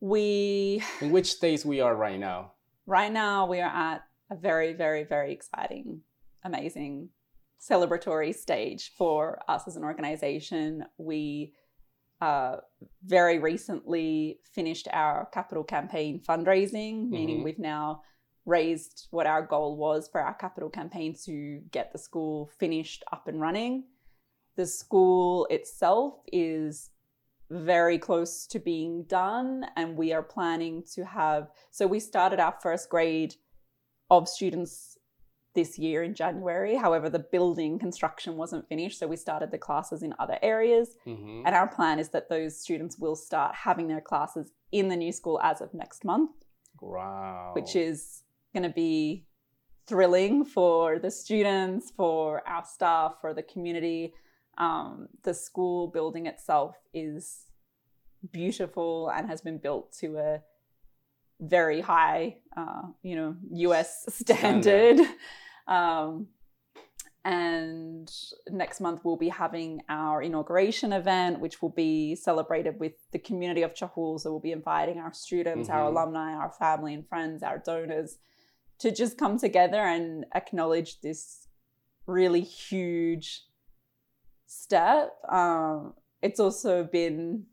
[0.00, 2.52] we in which stage we are right now?
[2.87, 6.00] Right now we are at a very, very, very exciting,
[6.44, 7.11] amazing,
[7.61, 10.85] celebratory stage for us as an organization.
[10.97, 11.55] We
[12.21, 12.57] uh,
[13.05, 17.44] very recently finished our capital campaign fundraising, meaning Mhm.
[17.44, 18.03] we've now
[18.44, 23.29] raised what our goal was for our capital campaign to get the school finished up
[23.29, 23.85] and running.
[24.57, 26.90] The school itself is
[27.51, 31.51] very close to being done, and we are planning to have.
[31.71, 33.37] So, we started our first grade
[34.11, 34.97] of students
[35.54, 36.76] this year in January.
[36.76, 40.96] However, the building construction wasn't finished, so we started the classes in other areas.
[41.04, 44.96] hmm And our plan is that those students will start having their classes in the
[44.96, 46.30] new school as of next month,
[46.80, 48.22] wow which is
[48.54, 49.26] going to be
[49.87, 54.12] thrilling for the students, for our staff, for the community.
[54.58, 57.44] Um, the school building itself is
[58.32, 60.42] beautiful and has been built to a
[61.40, 65.01] very high, uh, you know, US standard.
[65.68, 66.29] Um,
[67.24, 68.11] and
[68.51, 73.61] next month we'll be having our inauguration event, which will be celebrated with the community
[73.61, 74.18] of Chajul.
[74.18, 75.88] So we'll be inviting our students, our Mhm.
[75.88, 78.16] alumni, our family and friends, our donors
[78.79, 81.48] to just come together and acknowledge this
[82.07, 83.44] really huge
[84.46, 85.12] step.
[85.29, 87.44] Um, it's also been,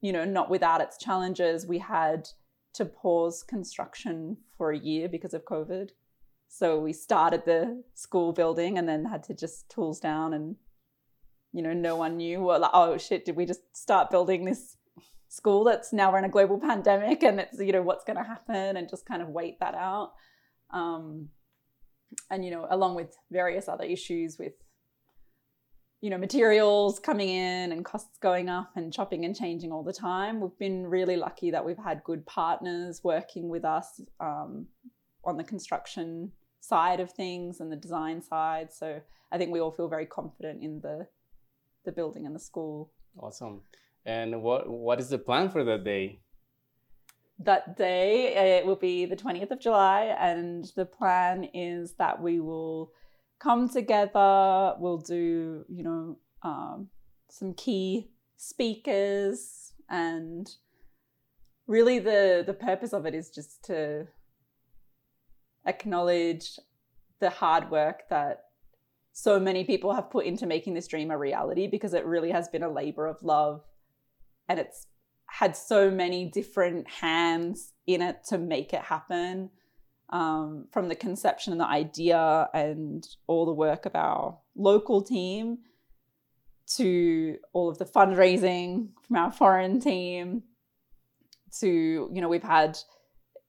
[0.00, 1.64] you know, not without its challenges.
[1.64, 2.28] We had
[2.74, 5.90] to pause construction for a year because of COVID.
[6.48, 10.56] So we started the school building and then had to just tools down and
[11.54, 14.76] you know, no one knew what like, oh shit, did we just start building this
[15.28, 18.76] school that's now we're in a global pandemic and it's you know what's gonna happen
[18.76, 20.12] and just kind of wait that out.
[20.70, 21.28] Um
[22.30, 24.52] and you know, along with various other issues with
[26.02, 29.92] you know, materials coming in and costs going up and chopping and changing all the
[29.92, 30.40] time.
[30.40, 34.02] We've been really lucky that we've had good partners working with us.
[34.20, 34.66] Um,
[35.24, 38.72] on the construction side of things and the design side.
[38.72, 41.06] So I think we all feel very confident in the
[41.84, 42.92] the building and the school.
[43.18, 43.62] Awesome.
[44.04, 46.20] And what what is the plan for that day?
[47.38, 52.40] That day it will be the 20th of July and the plan is that we
[52.40, 52.92] will
[53.42, 56.88] come together, we'll do, you know, um,
[57.28, 60.50] some key speakers and
[61.66, 64.06] really the the purpose of it is just to
[65.66, 66.58] acknowledge
[67.20, 68.44] the hard work that
[69.12, 72.48] so many people have put into making this dream a reality because it really has
[72.48, 73.62] been a labor of love
[74.48, 74.86] and it's
[75.26, 79.50] had so many different hands in it to make it happen
[80.12, 85.58] um, from the conception and the idea and all the work of our local team
[86.76, 90.42] to all of the fundraising from our foreign team
[91.58, 92.78] to you know we've had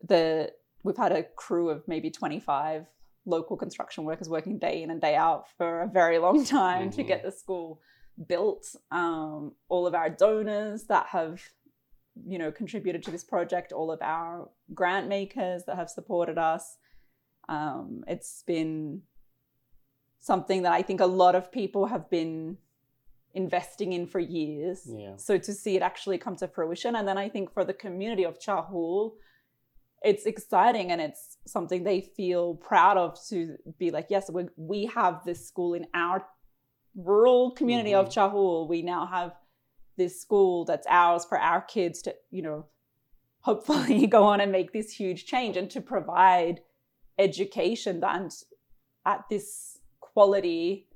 [0.08, 0.52] the
[0.84, 2.86] we've had a crew of maybe 25
[3.26, 6.95] local construction workers working day in and day out for a very long time mm-hmm.
[6.97, 7.82] to get the school
[8.28, 11.41] built um, all of our donors that have
[12.26, 16.78] you know contributed to this project all of our grant makers that have supported us
[17.49, 19.02] um, it's been
[20.19, 22.58] something that i think a lot of people have been
[23.34, 25.15] investing in for years yeah.
[25.17, 28.23] so to see it actually come to fruition and then i think for the community
[28.23, 29.13] of chajul
[30.04, 34.86] it's exciting and it's something they feel proud of to be like yes we, we
[34.86, 36.23] have this school in our
[36.95, 38.08] rural community mm-hmm.
[38.08, 39.34] of chajul we now have
[39.97, 42.65] this school that's ours for our kids to you know
[43.41, 46.62] hopefully go on and make this huge change and to provide
[47.19, 48.34] education that
[49.06, 50.88] at this quality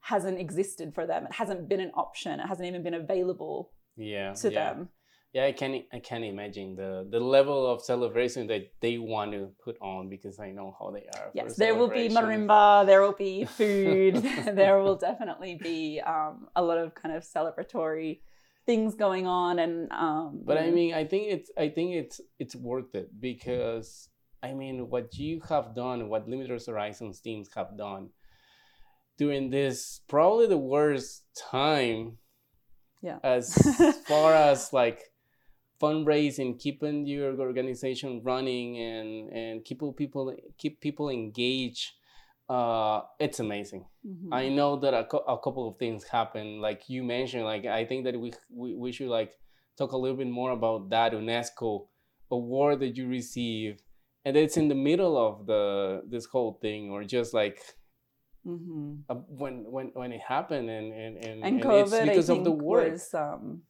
[0.00, 1.26] hasn't existed for them.
[1.26, 2.38] It hasn't been an option.
[2.38, 4.34] It hasn't even been available yeah.
[4.34, 4.74] to yeah.
[4.74, 4.88] them
[5.36, 9.50] yeah i can i can imagine the the level of celebration that they want to
[9.62, 13.18] put on because i know how they are yes there will be marimba there will
[13.28, 14.14] be food
[14.60, 18.20] there will definitely be um, a lot of kind of celebratory
[18.64, 22.56] things going on and um, but i mean i think it's i think it's it's
[22.56, 24.08] worth it because
[24.42, 28.08] i mean what you have done what limitless horizons teams have done
[29.18, 32.16] during this probably the worst time
[33.02, 33.18] yeah.
[33.22, 33.54] as
[34.08, 35.00] far as like
[35.80, 41.92] fundraising, keeping your organization running, and and keep people keep people engaged.
[42.48, 43.86] Uh, it's amazing.
[44.06, 44.32] Mm-hmm.
[44.32, 47.44] I know that a, co- a couple of things happen, like you mentioned.
[47.44, 49.32] Like I think that we, we we should like
[49.76, 51.86] talk a little bit more about that UNESCO
[52.30, 53.82] award that you receive,
[54.24, 57.60] and it's in the middle of the this whole thing, or just like
[58.46, 59.10] Mm-hmm.
[59.10, 62.52] Uh, when when when it happened and and and, and, and COVID, because of the
[62.52, 62.88] war.
[62.88, 63.62] Was, um,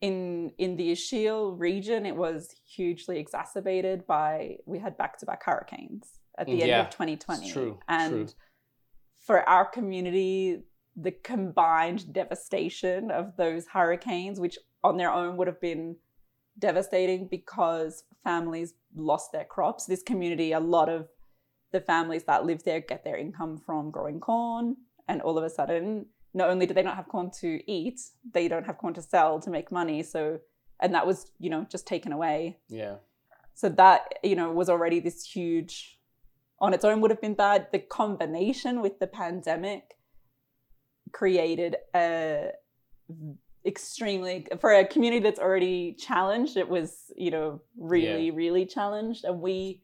[0.00, 5.44] in in the Ixil region, it was hugely exacerbated by we had back to back
[5.44, 8.34] hurricanes at the yeah, end of 2020, true, and true.
[9.24, 10.62] for our community,
[10.96, 15.96] the combined devastation of those hurricanes, which on their own would have been
[16.58, 19.86] devastating because families lost their crops.
[19.86, 21.08] This community, a lot of
[21.72, 24.76] the families that live there get their income from growing corn,
[25.08, 26.06] and all of a sudden
[26.36, 27.98] not only do they not have corn to eat,
[28.32, 30.02] they don't have corn to sell to make money.
[30.02, 30.38] So,
[30.80, 32.58] and that was, you know, just taken away.
[32.68, 32.96] Yeah.
[33.54, 35.98] So that, you know, was already this huge,
[36.60, 37.68] on its own would have been bad.
[37.72, 39.96] The combination with the pandemic
[41.12, 42.50] created a
[43.64, 48.34] extremely, for a community that's already challenged, it was, you know, really, yeah.
[48.34, 49.24] really challenged.
[49.24, 49.82] And we,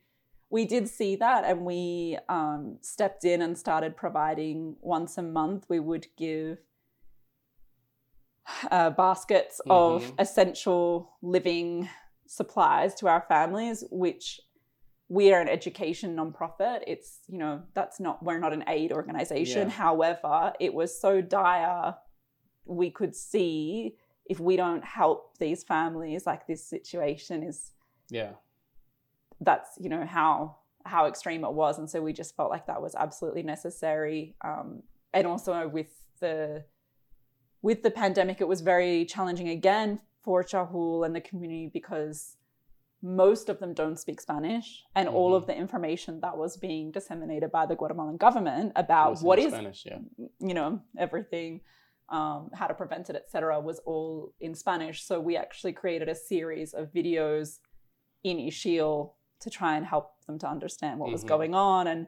[0.53, 5.65] we did see that and we um, stepped in and started providing once a month
[5.69, 6.59] we would give
[8.71, 9.73] uh, baskets mm-hmm.
[9.73, 11.89] of essential living
[12.27, 14.41] supplies to our families which
[15.09, 19.69] we are an education nonprofit it's you know that's not we're not an aid organization
[19.69, 19.75] yeah.
[19.75, 21.95] however it was so dire
[22.67, 27.73] we could see if we don't help these families like this situation is
[28.11, 28.33] yeah
[29.45, 32.81] that's you know how how extreme it was and so we just felt like that
[32.81, 35.89] was absolutely necessary um, and also with
[36.21, 36.65] the
[37.61, 42.37] with the pandemic it was very challenging again for chajul and the community because
[43.05, 45.17] most of them don't speak spanish and mm-hmm.
[45.17, 49.53] all of the information that was being disseminated by the guatemalan government about what is
[49.53, 49.99] spanish, yeah.
[50.41, 51.61] you know everything
[52.09, 56.15] um, how to prevent it etc was all in spanish so we actually created a
[56.15, 57.59] series of videos
[58.25, 61.13] in Ixil to try and help them to understand what mm-hmm.
[61.13, 62.07] was going on and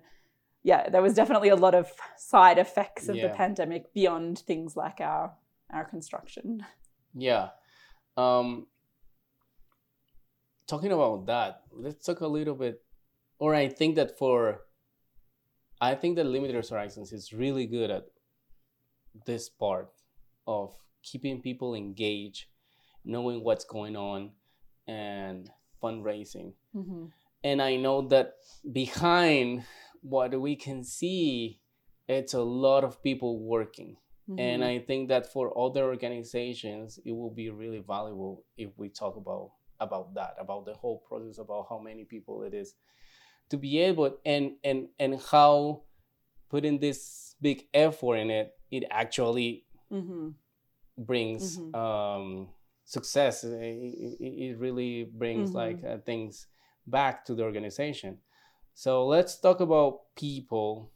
[0.63, 3.29] yeah there was definitely a lot of side effects of yeah.
[3.29, 5.33] the pandemic beyond things like our
[5.71, 6.65] our construction
[7.15, 7.49] yeah
[8.17, 8.67] um
[10.67, 12.85] talking about that let's talk a little bit
[13.39, 14.63] or I think that for
[15.81, 18.07] I think that Limitless Horizons is really good at
[19.27, 19.91] this part
[20.47, 22.47] of keeping people engaged,
[23.05, 24.31] knowing what's going on,
[24.87, 25.51] and
[25.83, 26.53] fundraising.
[26.75, 27.07] Mm-hmm.
[27.45, 28.33] And I know that
[28.73, 29.65] behind
[30.01, 31.61] what we can see,
[32.09, 33.97] it's a lot of people working.
[34.29, 34.41] Mm-hmm.
[34.41, 39.17] And I think that for other organizations, it will be really valuable if we talk
[39.17, 42.75] about about that, about the whole process, about how many people it is
[43.51, 45.83] to be able and and and how
[46.49, 50.29] putting this big effort in it, it actually mm-hmm.
[50.97, 51.75] brings mm-hmm.
[51.75, 52.49] um,
[52.85, 53.45] success.
[53.45, 55.59] It, it, it, really brings mm-hmm.
[55.59, 56.47] like uh, things
[56.87, 58.19] back to the organization.
[58.75, 60.91] So let's talk about people,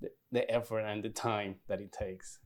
[0.00, 2.38] the, the effort and the time that it takes.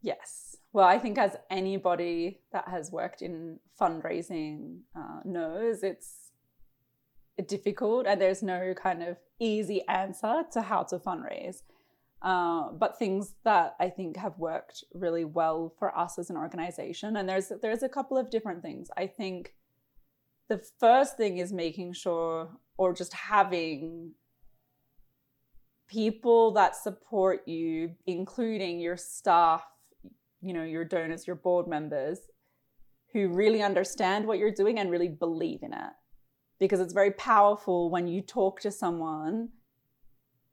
[0.00, 0.56] Yes.
[0.72, 6.30] Well, I think as anybody that has worked in fundraising uh, knows, it's
[7.46, 11.62] difficult and there's no kind of easy answer to how to fundraise.
[12.22, 17.16] Uh, but things that I think have worked really well for us as an organization,
[17.16, 18.90] and there's there's a couple of different things.
[18.96, 19.54] I think
[20.52, 24.12] the first thing is making sure, or just having
[25.88, 29.64] people that support you, including your staff,
[30.42, 32.18] you know, your donors, your board members,
[33.14, 35.92] who really understand what you're doing and really believe in it
[36.58, 39.48] because it's very powerful when you talk to someone.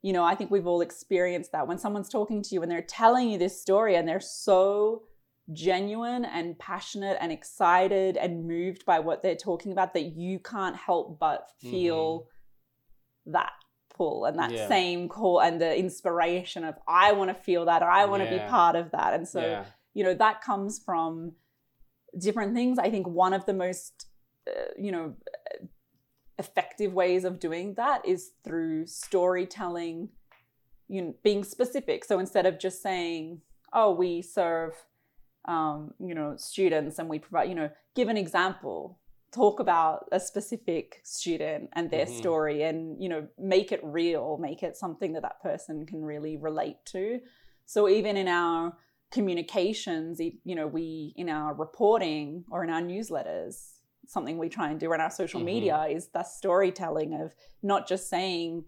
[0.00, 2.80] You know, I think we've all experienced that when someone's talking to you and they're
[2.80, 5.02] telling you this story and they're so
[5.52, 10.76] genuine and passionate and excited and moved by what they're talking about that you can't
[10.76, 13.32] help but feel mm-hmm.
[13.32, 13.52] that
[14.00, 14.68] pull and that yeah.
[14.68, 18.34] same call and the inspiration of I want to feel that or I want to
[18.34, 18.44] yeah.
[18.44, 19.14] be part of that.
[19.14, 19.64] And so, yeah.
[19.92, 21.32] you know, that comes from
[22.18, 22.78] different things.
[22.78, 24.06] I think one of the most,
[24.48, 25.14] uh, you know,
[26.38, 30.08] effective ways of doing that is through storytelling,
[30.88, 32.04] you know, being specific.
[32.04, 34.74] So instead of just saying, "Oh, we serve,
[35.46, 38.98] um, you know, students and we provide," you know, give an example,
[39.32, 42.18] talk about a specific student and their mm-hmm.
[42.18, 46.36] story, and you know, make it real, make it something that that person can really
[46.36, 47.20] relate to.
[47.66, 48.76] So even in our
[49.10, 53.72] communications, you know, we in our reporting or in our newsletters,
[54.06, 55.46] something we try and do on our social mm-hmm.
[55.46, 58.64] media is the storytelling of not just saying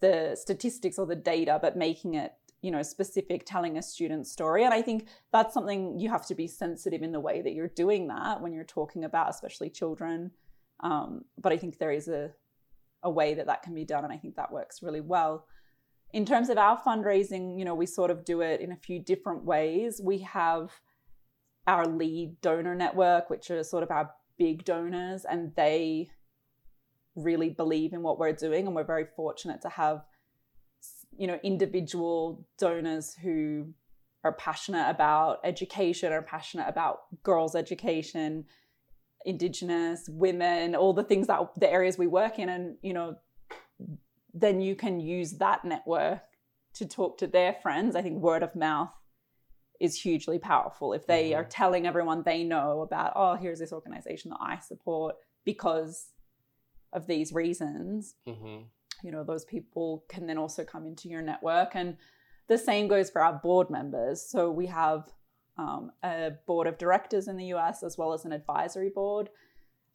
[0.00, 4.64] the statistics or the data, but making it you know specific telling a student's story.
[4.64, 7.68] And i think that's something you have to be sensitive in the way that you're
[7.68, 10.30] doing that when you're talking about especially children.
[10.80, 12.30] Um, but i think there is a,
[13.02, 15.46] a way that that can be done and i think that works really well.
[16.12, 18.98] In terms of our fundraising you know we sort of do it in a few
[18.98, 20.00] different ways.
[20.02, 20.70] We have
[21.66, 26.10] our lead donor network which are sort of our big donors and they
[27.16, 30.04] really believe in what we're doing and we're very fortunate to have
[31.16, 33.72] you know individual donors who
[34.24, 38.44] are passionate about education are passionate about girls education
[39.24, 43.16] indigenous women all the things that the areas we work in and you know
[44.34, 46.20] then you can use that network
[46.74, 48.90] to talk to their friends i think word of mouth
[49.80, 51.40] is hugely powerful if they mm-hmm.
[51.40, 56.12] are telling everyone they know about oh here's this organization that i support because
[56.92, 58.62] of these reasons mm-hmm.
[59.06, 61.76] You know those people can then also come into your network.
[61.76, 61.96] And
[62.48, 64.20] the same goes for our board members.
[64.20, 65.04] So we have
[65.56, 69.30] um, a board of directors in the us as well as an advisory board.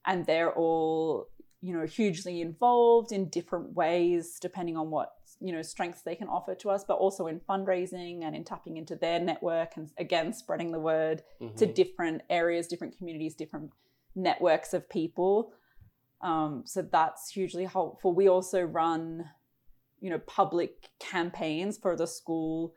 [0.06, 1.28] And they're all
[1.62, 6.28] you know hugely involved in different ways depending on what you know strengths they can
[6.28, 10.34] offer to us but also in fundraising and in tapping into their network and again
[10.34, 11.56] spreading the word mm-hmm.
[11.56, 13.70] to different areas different communities different
[14.16, 15.54] networks of people
[16.24, 19.26] um, so that's hugely helpful we also run
[20.00, 22.74] you know public campaigns for the school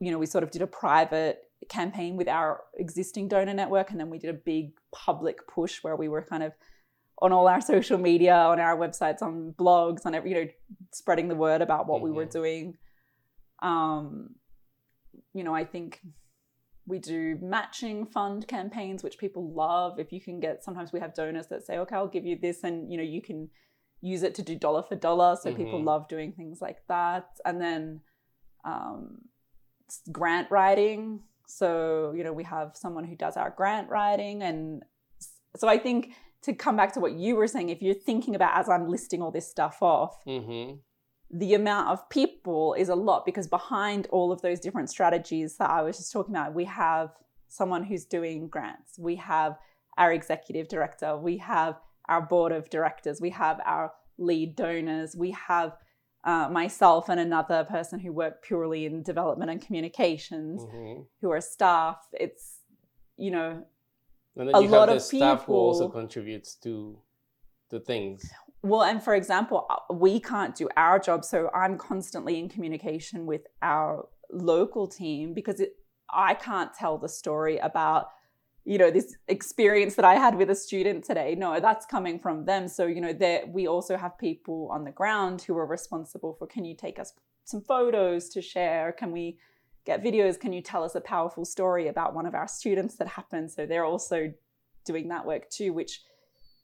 [0.00, 3.98] you know we sort of did a private campaign with our existing donor network and
[3.98, 6.52] then we did a big public push where we were kind of
[7.22, 10.48] on all our social media, on our websites, on blogs, on every, you know,
[10.92, 12.04] spreading the word about what mm-hmm.
[12.04, 12.38] we were mm-hmm.
[12.38, 12.76] doing.
[13.62, 14.34] Um,
[15.32, 16.00] you know, I think
[16.86, 19.98] we do matching fund campaigns, which people love.
[19.98, 22.62] If you can get, sometimes we have donors that say, okay, I'll give you this,
[22.62, 23.48] and you know, you can
[24.04, 25.36] use it to do dollar for dollar.
[25.40, 25.64] So mm-hmm.
[25.64, 27.26] people love doing things like that.
[27.44, 28.00] And then
[28.64, 29.22] um,
[30.12, 31.20] grant writing.
[31.46, 34.42] So, you know, we have someone who does our grant writing.
[34.42, 34.82] And
[35.56, 36.12] so I think
[36.42, 39.22] to come back to what you were saying, if you're thinking about as I'm listing
[39.22, 40.76] all this stuff off, mm-hmm.
[41.36, 45.68] The amount of people is a lot because behind all of those different strategies that
[45.68, 47.10] I was just talking about, we have
[47.48, 49.58] someone who's doing grants, we have
[49.98, 55.32] our executive director, we have our board of directors, we have our lead donors, we
[55.32, 55.76] have
[56.22, 61.40] uh, myself and another person who work purely in development and communications, hmm who are
[61.40, 61.98] staff.
[62.12, 62.60] It's
[63.16, 63.64] you know
[64.36, 66.96] And then A you lot have the of staff who also contributes to
[67.70, 68.30] the things.
[68.64, 73.26] Well, and for example, uh, we can't do our job, so I'm constantly in communication
[73.26, 75.76] with our local team because it,
[76.08, 78.06] I can't tell the story about,
[78.64, 81.34] you know, this experience that I had with a student today.
[81.34, 82.66] No, that's coming from them.
[82.66, 86.46] So, you know, there we also have people on the ground who are responsible for
[86.46, 87.12] can you take us
[87.44, 88.92] some photos to share?
[88.92, 89.36] Can we
[89.84, 90.40] get videos?
[90.40, 93.52] Can you tell us a powerful story about one of our students that happened?
[93.52, 94.32] So they're also
[94.86, 96.00] doing that work too, which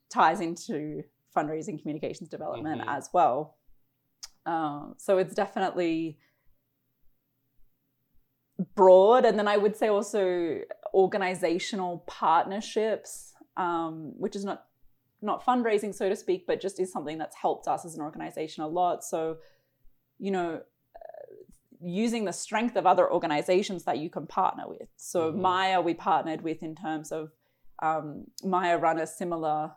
[0.09, 1.03] ties into
[1.35, 2.87] fundraising communications development Mhm.
[2.87, 3.57] as well.
[4.45, 6.19] Um, so it's definitely
[8.75, 9.25] broad.
[9.25, 10.61] And then I would say also
[10.93, 14.67] organizational partnerships, um, which is not
[15.23, 18.63] not fundraising, so to speak, but just is something that's helped us as an organization
[18.63, 19.03] a lot.
[19.03, 19.37] So,
[20.17, 20.63] you know,
[20.95, 21.35] uh,
[21.79, 24.89] using the strength of other organizations that you can partner with.
[24.95, 25.35] So Mhm.
[25.35, 27.31] Maya, we partnered with in terms of
[27.83, 29.75] um, Maya run a similar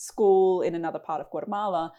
[0.00, 1.92] school in another part of Guatemala.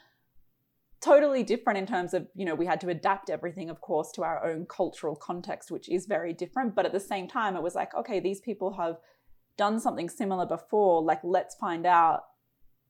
[1.02, 4.24] Totally different in terms of, you know, we had to adapt everything, of course, to
[4.24, 6.76] our own cultural context, which is very different.
[6.76, 8.98] But at the same time, it was like, okay, these people have
[9.58, 11.04] done something similar before.
[11.04, 12.24] Like, let's find out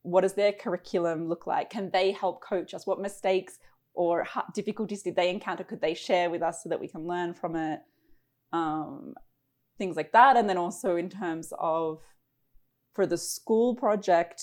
[0.02, 1.70] what does their curriculum look like?
[1.70, 2.86] Can they help coach us?
[2.86, 3.58] What mistakes
[3.94, 5.64] or difficulties did they encounter?
[5.64, 7.80] Could they share with us so that we can learn from it?
[8.52, 9.14] Um,
[9.78, 10.36] things like that.
[10.36, 12.00] And then also in terms of
[12.94, 14.42] for the school project,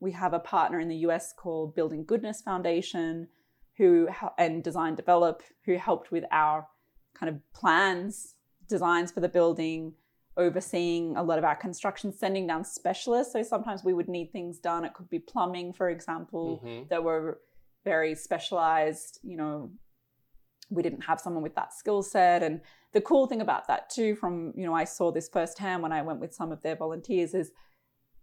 [0.00, 3.28] we have a partner in the US called Building Goodness Foundation,
[3.76, 6.66] who and Design Develop, who helped with our
[7.14, 8.34] kind of plans,
[8.68, 9.94] designs for the building,
[10.36, 13.32] overseeing a lot of our construction, sending down specialists.
[13.32, 14.84] So sometimes we would need things done.
[14.84, 16.88] It could be plumbing, for example, Mhm.
[16.88, 17.40] that were
[17.84, 19.18] very specialized.
[19.22, 19.70] You know,
[20.68, 22.42] we didn't have someone with that skill set.
[22.42, 22.60] And
[22.92, 26.02] the cool thing about that too, from you know, I saw this firsthand when I
[26.02, 27.52] went with some of their volunteers, is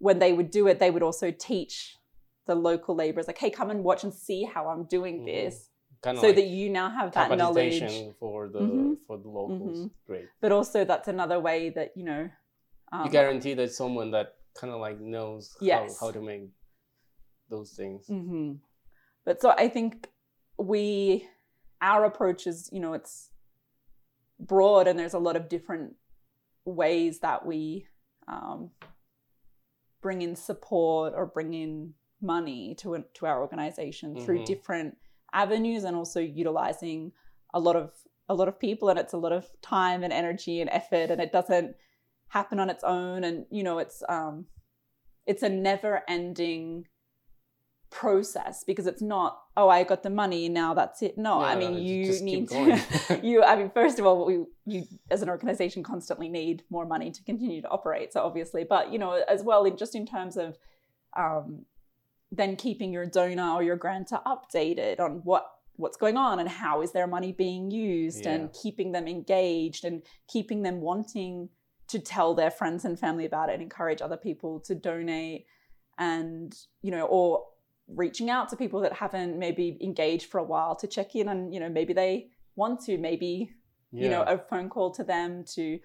[0.04, 1.97] when they would do it, they would also teach
[2.45, 5.26] the local laborers, like, hey, come and watch and see how I'm doing Mhm.
[5.26, 5.70] this.
[6.01, 7.80] Kind of So like that you now have that knowledge.
[8.20, 8.97] for the Mhm.
[9.08, 9.78] for the locals.
[9.80, 9.91] Mhm.
[10.06, 10.28] Great.
[10.41, 12.30] But also that's another way that, you know,
[12.91, 15.97] um, you guarantee that someone that kind of like knows Yes.
[15.97, 16.49] how, how to make
[17.47, 18.06] those things.
[18.08, 18.56] hmm
[19.24, 20.10] But so I think
[20.58, 21.30] we,
[21.80, 23.32] our approach is, you know, it's
[24.38, 25.95] broad and there's a lot of different
[26.66, 27.88] ways that we
[28.28, 28.72] um,
[30.04, 34.45] bring in support or bring in money to a- to our organization through Mhm.
[34.45, 34.97] different
[35.34, 37.12] avenues and also utilizing
[37.54, 37.91] a lot of
[38.30, 41.20] a lot of people and it's a lot of time and energy and effort and
[41.20, 41.76] it doesn't
[42.28, 44.47] happen on its own and you know it's um
[45.26, 46.88] it's a never ending
[47.94, 51.76] process because it's not oh i got the money now that's it no i mean
[51.78, 56.28] you need to you i mean first of all we you as an organization constantly
[56.28, 59.78] need more money to continue to operate so obviously but you know as well in
[59.78, 60.58] just in terms of
[61.16, 61.66] um
[62.32, 66.82] then keeping your donor or your grantor updated on what what's going on and how
[66.82, 68.34] is their money being used Yeah.
[68.34, 71.50] and keeping them engaged and keeping them wanting
[71.89, 75.46] to tell their friends and family about it and encourage other people to donate
[76.00, 77.46] and you know or
[77.96, 81.54] reaching out to people that haven't maybe engaged for a while to check in and
[81.54, 83.52] you know maybe they want to maybe
[83.91, 85.80] you know a phone call to them to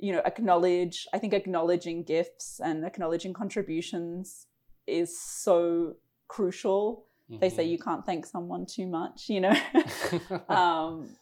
[0.00, 4.46] you know acknowledge i think acknowledging gifts and acknowledging contributions
[4.86, 5.94] is so
[6.28, 7.06] crucial.
[7.40, 7.70] They say Mhm.
[7.70, 9.54] you can't thank someone too much you know?
[10.48, 11.16] Um,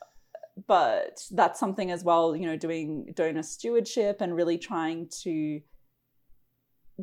[0.66, 5.60] but that's something as well you know doing donor stewardship and really trying to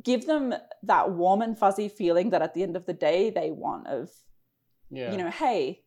[0.03, 3.51] give them that warm and fuzzy feeling that at the end of the day they
[3.51, 4.09] want of
[4.89, 5.11] yeah.
[5.11, 5.83] you know hey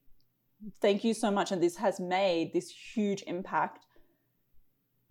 [0.81, 1.53] thank you so much.
[1.53, 3.87] And this has made this huge impact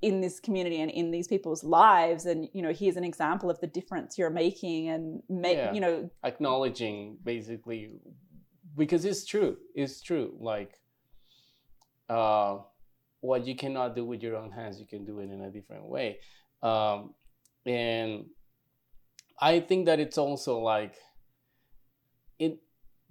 [0.01, 2.25] in this community and in these people's lives.
[2.25, 5.73] And you know here's an example of the difference you're making and make Yeah.
[5.73, 7.99] you know acknowledging basically
[8.77, 9.57] because it's true.
[9.75, 10.35] It's true.
[10.39, 10.79] Like
[12.09, 12.59] uh
[13.21, 15.85] what you cannot do with your own hands you can do it in a different
[15.85, 16.19] way.
[16.63, 17.13] Um
[17.65, 18.25] and
[19.41, 20.95] i think that it's also like
[22.37, 22.59] it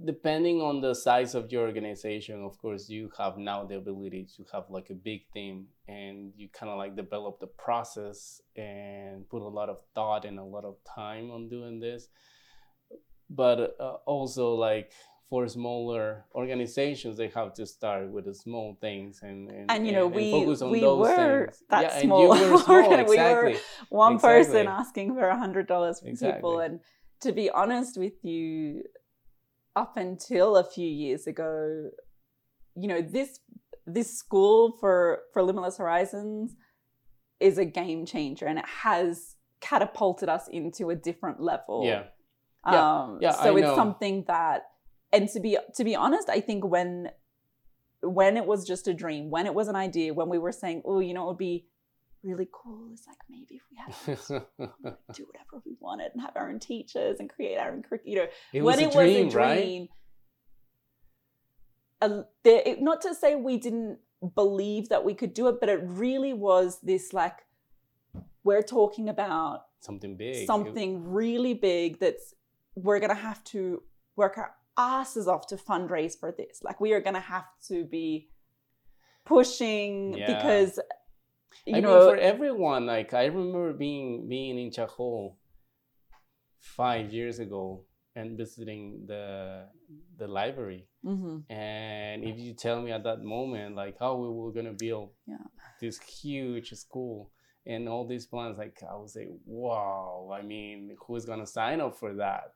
[0.05, 4.45] depending on the size of your organization of course you have now the ability to
[4.53, 9.43] have like a big team and you kind of like develop the process and put
[9.43, 12.09] a lot of thought and a lot of time on doing this.
[13.31, 14.93] But uh, also like
[15.31, 19.93] for smaller organizations they have to start with the small things and and, And, you
[19.93, 22.33] know, we- focus on we those were things that yeah small.
[22.33, 23.57] and you were small We were exactly
[23.91, 24.39] one Exactly.
[24.45, 26.81] person asking for a hundred dollars from people and
[27.20, 28.85] to be honest with you,
[29.74, 31.91] up until a few years ago,
[32.76, 33.31] you know, this
[33.87, 34.97] this school for
[35.33, 36.55] for Limitless Horizons
[37.41, 41.83] is a game changer and it has catapulted us into a different level.
[41.85, 42.05] Yeah.
[42.66, 43.03] Yeah.
[43.03, 43.74] Um, Yeah, so I it's know.
[43.83, 44.62] something that,
[45.13, 47.11] and to be to be honest, I think when
[48.03, 50.83] when it was just a dream, when it was an idea, when we were saying,
[50.85, 51.67] oh, you know, it would be
[52.23, 52.91] really cool.
[52.93, 54.43] It's like maybe if we had
[55.15, 58.13] do whatever we wanted and have our own teachers and create our own curriculum.
[58.13, 59.55] You know, it when was it a dream, was a right?
[59.57, 59.89] dream,
[62.01, 63.99] a- there, it, not to say we didn't
[64.35, 67.47] believe that we could do it, but it really was this like
[68.45, 70.37] we're talking about Something big.
[70.37, 72.35] It- something really big that's
[72.75, 73.83] we're gonna have to
[74.17, 76.62] work our asses off to fundraise for this.
[76.62, 78.31] Like we are gonna have to be
[79.24, 80.35] pushing Yeah.
[80.35, 80.81] because
[81.66, 85.37] you I know mean, for everyone, like I remember being being in Chajul
[86.61, 89.66] five years ago and visiting the
[90.16, 90.89] the library.
[91.05, 91.45] Mhm.
[91.51, 95.47] And if you tell me at that moment, like how we were gonna build Yeah.
[95.81, 97.33] this huge school
[97.66, 100.31] and all these plans, like I would say, wow.
[100.33, 102.55] I mean, who's gonna sign up for that?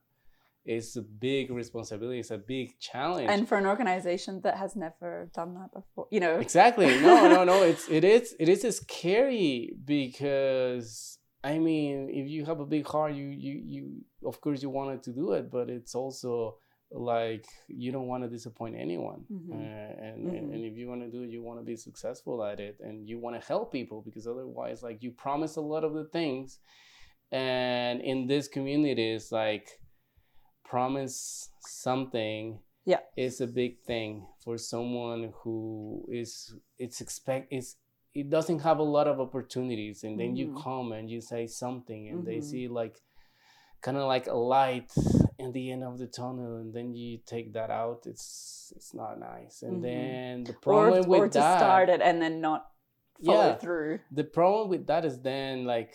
[0.65, 2.21] It's a big responsibility.
[2.21, 3.29] It's a big challenge.
[3.31, 6.39] and for an organization that has never done that before, you know.
[6.39, 12.45] exactly no no no it's it is it is scary because i mean if you
[12.45, 13.83] have a big heart you you you
[14.31, 16.57] of course you wanted to do it but it's also
[16.93, 19.51] like you don't want to disappoint anyone Mhm.
[19.53, 20.39] uh, and, Mhm.
[20.39, 22.77] and and if you want to do it you want to be successful at it
[22.87, 26.05] and you want to help people because otherwise like you promise a lot of the
[26.19, 26.49] things
[27.31, 29.67] and in this community it's like
[30.73, 32.59] promise something
[32.93, 33.01] Yeah.
[33.17, 35.55] is a big thing for someone who
[36.21, 36.31] is
[36.85, 37.77] it's expect it's
[38.21, 40.63] it doesn't have a lot of opportunities and then you Mhm.
[40.65, 42.49] come and you say something and they Mhm.
[42.51, 42.97] see like
[43.85, 44.91] kind of like a light
[45.43, 48.27] in the end of the tunnel and then you take that out it's
[48.77, 49.83] it's not nice and Mhm.
[49.89, 52.61] then the Or, problem with or to that start it and then not
[53.27, 53.61] follow Yeah.
[53.65, 53.95] through.
[54.21, 55.93] the problem with that is then like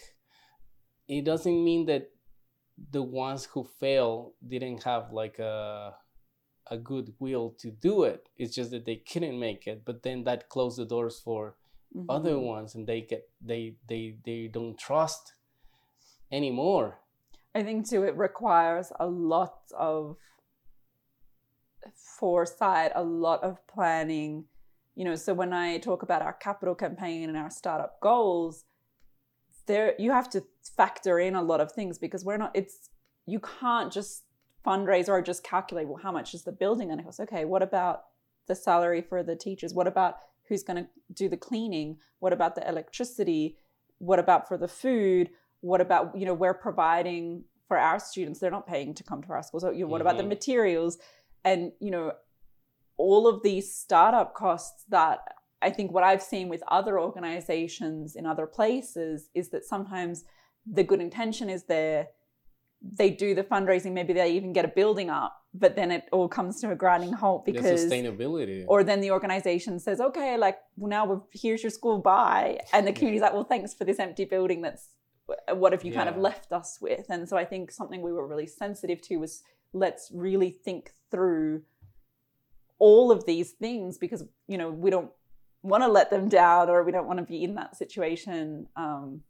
[1.08, 2.04] it doesn't mean that
[2.92, 5.96] the ones who fail didn't have like a
[6.70, 10.24] a good will to do it it's just that they couldn't make it but then
[10.24, 11.56] that closed the doors for
[12.10, 12.44] other Mhm.
[12.44, 15.34] ones and they get they they they don't trust
[16.32, 17.00] anymore
[17.56, 20.18] I think too, it requires a lot of
[22.20, 24.46] foresight, a lot of planning.
[24.96, 28.66] You know, so when I talk about our capital campaign and our startup goals,
[29.68, 30.44] there you have to
[30.76, 32.52] factor in a lot of things because we're not.
[32.54, 32.90] It's
[33.26, 34.24] you can't just
[34.66, 35.88] fundraise or just calculate.
[35.88, 37.20] Well, how much is the building going to cost?
[37.20, 38.04] Okay, what about
[38.48, 39.74] the salary for the teachers?
[39.74, 40.16] What about
[40.48, 41.98] who's going to do the cleaning?
[42.20, 43.58] What about the electricity?
[44.00, 45.30] What about for the food?
[45.62, 49.30] what about you know we're providing for our students they're not paying to come to
[49.30, 50.28] our school so you know, what about the Mhm.
[50.28, 51.00] materials
[51.44, 52.14] and you know
[52.98, 55.20] all of these startup costs that
[55.62, 60.24] i think what i've seen with other organizations in other places is that sometimes
[60.66, 62.08] the good intention is there
[62.82, 66.28] they do the fundraising maybe they even get a building up but then it all
[66.28, 68.66] comes to a grinding halt the because sustainability.
[68.68, 72.60] or then the organization says okay like well, now we're, here's your school bye.
[72.74, 74.90] And the community's like well thanks for this empty building that's
[75.54, 77.06] what have you kind of left us with?
[77.10, 79.44] And so i think something we were really sensitive to was
[79.74, 81.64] let's really think through
[82.80, 85.12] all of these things because you know we don't
[85.64, 89.22] want to let them down or we don't want to be in that situation um,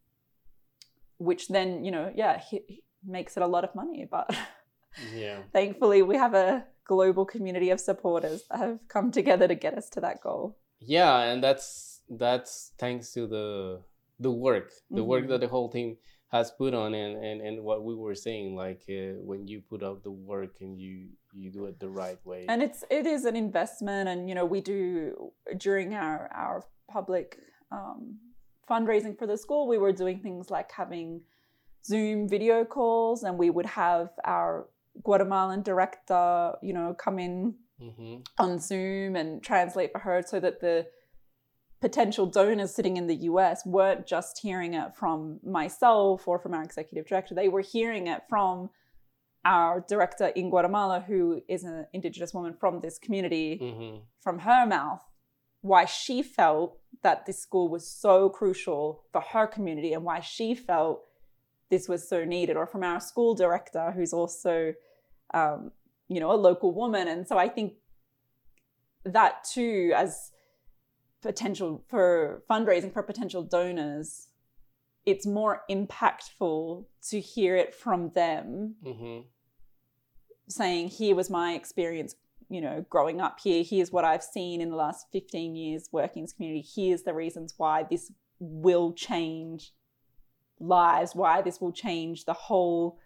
[1.17, 2.61] which then you know yeah hi-
[3.05, 4.29] makes it a lot of money but
[5.13, 9.77] yeah thankfully we have a global community of supporters that have come together to get
[9.77, 13.81] us to that goal yeah and that's that's thanks to the
[14.19, 15.29] the work the work Mhm.
[15.29, 15.97] that the whole team
[16.29, 19.81] has put on and and, and what we were saying like uh, when you put
[19.83, 21.07] out the work and you
[21.37, 24.45] you do it the right way and it's it is an investment and you know
[24.45, 27.37] we do during our our public
[27.71, 28.17] um,
[28.69, 31.21] fundraising for the school we were doing things like having
[31.85, 34.67] zoom video calls and we would have our
[35.03, 40.59] guatemalan director you know come in hmm on zoom and translate for her so that
[40.59, 40.87] the
[41.79, 46.63] potential donors sitting in the US weren't just hearing it from myself or from our
[46.63, 47.35] executive director.
[47.35, 48.69] They were hearing it from
[49.47, 54.65] our director in Guatemala, who is an Indigenous woman from this community, hmm from her
[54.65, 54.99] mouth,
[55.61, 60.53] why she felt that this school was so crucial for her community and why she
[60.53, 60.97] felt
[61.69, 64.73] this was so needed, or from our school director, who's also,
[65.33, 65.71] um,
[66.09, 67.07] you know, a local woman.
[67.07, 67.75] And so I think
[69.05, 70.31] that too, as
[71.21, 74.27] potential for fundraising for potential donors,
[75.05, 79.19] it's more impactful to hear it from them Mm-hmm.
[80.47, 82.15] Saying here was my experience
[82.49, 83.63] you know growing up here.
[83.63, 86.65] Here's what i've seen in the last 15 years working in this community.
[86.75, 89.73] Here's the reasons why this will change
[90.59, 92.97] lives why this will change the whole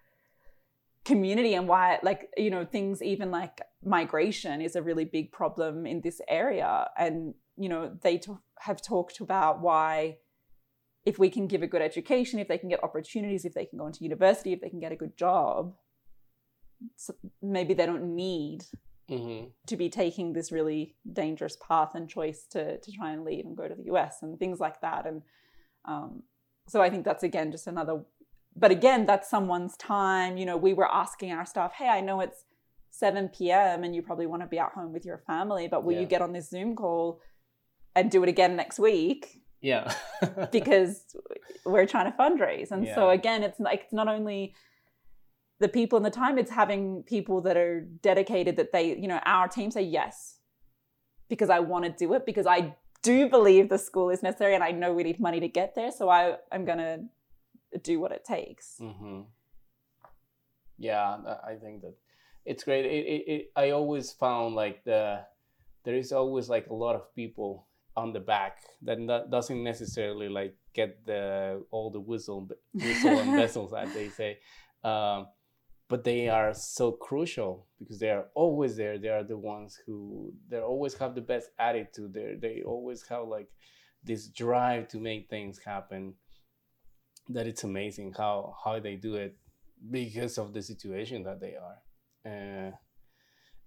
[1.04, 5.86] community and why like you know things even like migration is a really big problem
[5.86, 6.88] in this area.
[6.98, 10.18] And you know they t- have talked about why
[11.04, 13.80] if we can give a good education if they can get opportunities if they can
[13.80, 15.74] go into university if they can get a good job
[17.42, 18.64] maybe they don't need
[19.10, 19.48] Mm-hmm.
[19.68, 23.58] to be taking this really dangerous path and choice to to try and leave and
[23.58, 25.06] go to the US and things like that.
[25.06, 25.22] And
[25.84, 26.24] um,
[26.70, 28.04] so I think that's again just another.
[28.56, 30.38] But again, that's someone's time.
[30.38, 32.46] You know, we were asking our staff, "Hey, I know it's
[32.92, 33.84] 7 p.m.
[33.84, 36.02] and you probably want to be at home with your family, but will Yeah.
[36.02, 37.20] you get on this Zoom call
[37.98, 39.94] and do it again next week?" Yeah.
[40.54, 41.04] because
[41.66, 42.72] we're trying to fundraise.
[42.72, 44.54] And so again, it's like it's not only
[45.62, 49.20] the people and the time, it's having people that are dedicated that they, you know,
[49.26, 50.40] our team say yes.
[51.30, 54.64] Because I want to do it, because I do believe the school is necessary and
[54.64, 55.92] I know we need money to get there.
[55.92, 57.06] So I, I'm gonna
[57.84, 58.76] do what it takes.
[58.82, 59.22] Mm-hmm.
[60.78, 61.96] Yeah, I- think that
[62.44, 62.86] it's great.
[62.86, 65.22] It, it, it, I always found like the
[65.86, 70.30] there is always like a lot of people on the back that not, doesn't necessarily
[70.30, 74.40] like get the all the whistle whistle and vessels as they say,
[74.84, 75.28] um,
[75.92, 78.98] but they are so crucial because they are always there.
[78.98, 82.14] They are the ones who they always have the best attitude.
[82.14, 83.50] They they always have like
[84.02, 86.14] this drive to make things happen.
[87.28, 89.36] That it's amazing how how they do it
[89.92, 91.78] because of the situation that they are.
[92.26, 92.72] Uh,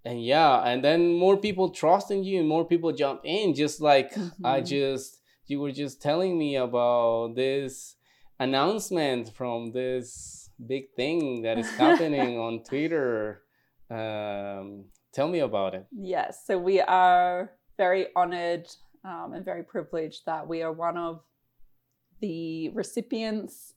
[0.06, 3.54] and yeah, and then more people trust in you, and more people jump in.
[3.54, 4.66] Just like I Mhm.
[4.74, 7.96] just you were just telling me about this
[8.40, 13.42] announcement from this big thing that is happening on Twitter.
[13.90, 15.86] Um, tell me about it.
[15.92, 18.68] Yes, so we are very honored
[19.04, 21.22] um, and very privileged that we are one of
[22.20, 23.74] the recipients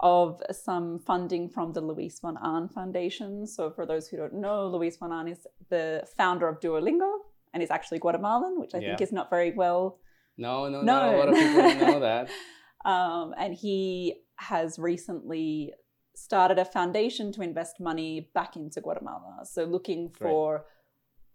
[0.00, 3.46] of some funding from the Luis von Ahn Foundation.
[3.46, 7.18] So, for those who don't know, Luis von Ahn is the founder of Duolingo
[7.54, 9.98] and is actually Guatemalan, which I think is not very well
[10.36, 11.16] No, no, no.
[11.16, 12.30] A lot of people don't know that.
[12.84, 15.72] um, and he has recently
[16.16, 19.40] started a foundation to invest money back into Guatemala.
[19.44, 20.64] So looking for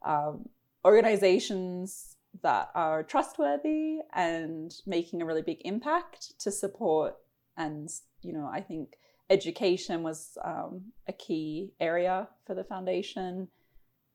[0.04, 0.50] um,
[0.84, 7.16] organizations that are trustworthy and making a really big impact to support.
[7.58, 7.90] And
[8.22, 8.98] you know, I think
[9.30, 13.50] education was um, a key area for the foundation.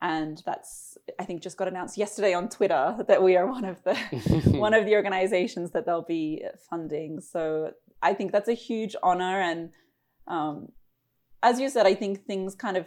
[0.03, 3.83] And that's, I think, just got announced yesterday on Twitter that we are one of
[3.83, 3.95] the
[4.59, 7.21] one of the organizations that they'll be funding.
[7.21, 9.41] So I think that's a huge honor.
[9.41, 9.71] And
[10.29, 10.68] um,
[11.43, 12.87] as you said, I think things kind of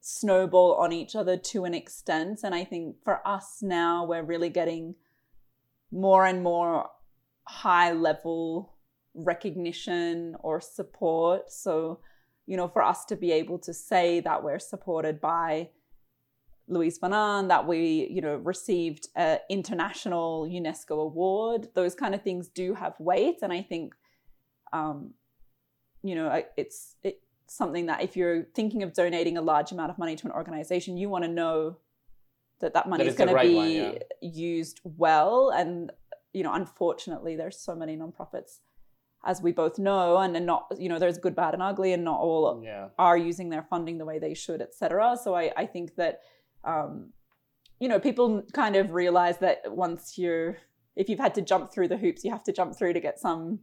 [0.00, 2.40] snowball on each other to an extent.
[2.42, 4.94] And I think for us now, we're really getting
[5.90, 6.88] more and more
[7.46, 8.74] high level
[9.14, 11.50] recognition or support.
[11.50, 12.00] So,
[12.46, 15.70] you know, for us to be able to say that we're supported by
[16.68, 21.68] Luis von Ahn, that we, you know, received an international UNESCO award.
[21.74, 23.94] Those kind of things do have weight, and I think,
[24.72, 25.14] um,
[26.08, 29.98] you know, it's it's something that if you're thinking of donating a large amount of
[29.98, 31.76] money to an organization, you want to know
[32.60, 33.98] that that money is going right to be one, yeah.
[34.22, 35.50] used well.
[35.50, 35.92] And
[36.32, 38.60] you know, unfortunately, there's so many nonprofits,
[39.24, 42.04] as we both know, and, and not, you know, there's good, bad, and ugly, and
[42.04, 42.88] not all yeah.
[42.98, 45.16] are using their funding the way they should, etc.
[45.22, 46.20] So I, I think that,
[46.64, 47.12] um,
[47.80, 50.56] you know, people kind of realize that once you're,
[50.96, 53.18] if you've had to jump through the hoops you have to jump through to get
[53.18, 53.60] some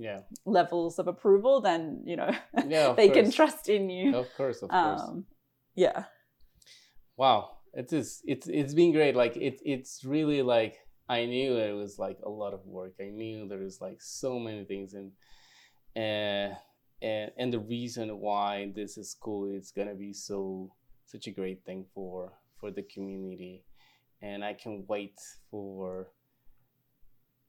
[0.00, 0.20] Yeah.
[0.46, 2.30] levels of approval, then, you know,
[2.68, 2.92] Yeah.
[2.92, 4.14] They can trust in you.
[4.16, 4.62] Of course.
[4.62, 5.00] Of course.
[5.02, 5.24] Um,
[5.74, 6.04] yeah.
[7.16, 10.78] wow it is it's it's been great like it it's really like
[11.08, 14.38] i knew it was like a lot of work i knew there was like so
[14.38, 15.12] many things and
[15.96, 16.54] uh,
[17.02, 20.70] and and the reason why this is cool is gonna be so
[21.04, 23.64] such a great thing for for the community
[24.22, 25.18] and i can wait
[25.50, 26.08] for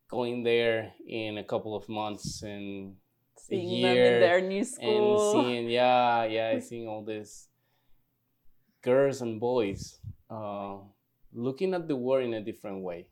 [0.10, 2.96] going there in a couple of months and
[3.38, 5.38] Seeing them year in their new school.
[5.38, 7.48] and seeing yeah yeah seeing all this
[8.82, 10.00] girls and boys
[10.30, 10.76] uh,
[11.34, 13.08] looking at the world in a different way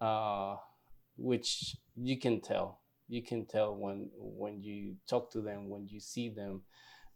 [0.00, 0.56] uh,
[1.16, 2.80] which you can tell.
[3.08, 6.62] You can tell when when you talk to them when you see them.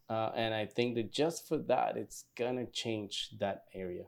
[0.08, 4.02] Uh, and i think that just for that it's gonna change that area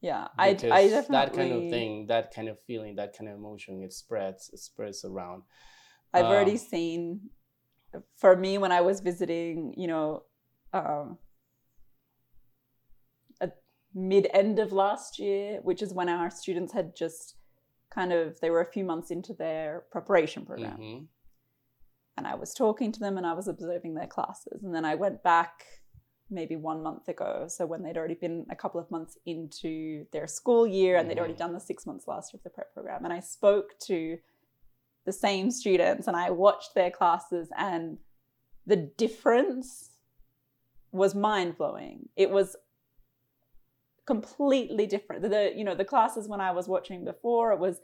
[0.00, 0.28] yeah.
[0.38, 1.06] I, I definitely.
[1.10, 4.58] that kind of thing that kind of feeling that kind of emotion it spreads it
[4.58, 5.42] spreads around
[6.12, 7.30] I've Um, already seen.
[8.16, 10.24] For me, when I was visiting, you know,
[10.72, 11.18] um,
[13.40, 13.62] at
[13.94, 17.36] mid end of last year, which is when our students had just
[17.90, 21.06] kind of they were a few months into their preparation program mhm.
[22.18, 24.62] and I was talking to them and I was observing their classes.
[24.62, 25.64] And then I went back
[26.30, 27.46] maybe one month ago.
[27.48, 31.18] So when they'd already been a couple of months into their school year and they'd
[31.18, 31.38] already Mhm.
[31.38, 33.04] done the six months last year of the prep program.
[33.04, 34.18] And I spoke to
[35.04, 37.98] the same students and I watched their classes and
[38.66, 39.98] the difference
[40.92, 42.10] was mind blowing.
[42.16, 42.56] It was
[44.04, 45.22] completely different.
[45.22, 47.80] The you know the classes when I was watching before it was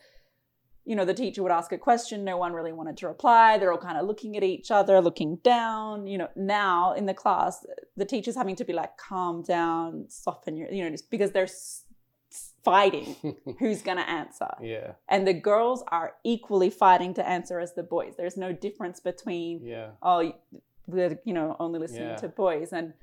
[0.84, 3.72] you know the teacher would ask a question no one really wanted to reply they're
[3.72, 7.64] all kind of looking at each other looking down you know now in the class
[7.96, 11.48] the teacher's having to be like calm down soften your you know just because they're
[12.64, 13.14] fighting
[13.58, 14.48] who's going to answer.
[14.60, 18.14] Yeah, and the girls are equally fighting to answer as the boys.
[18.16, 20.32] There's no difference between yeah, oh
[20.86, 22.16] we're you know only listening Yeah.
[22.16, 22.72] to boys.
[22.72, 22.94] And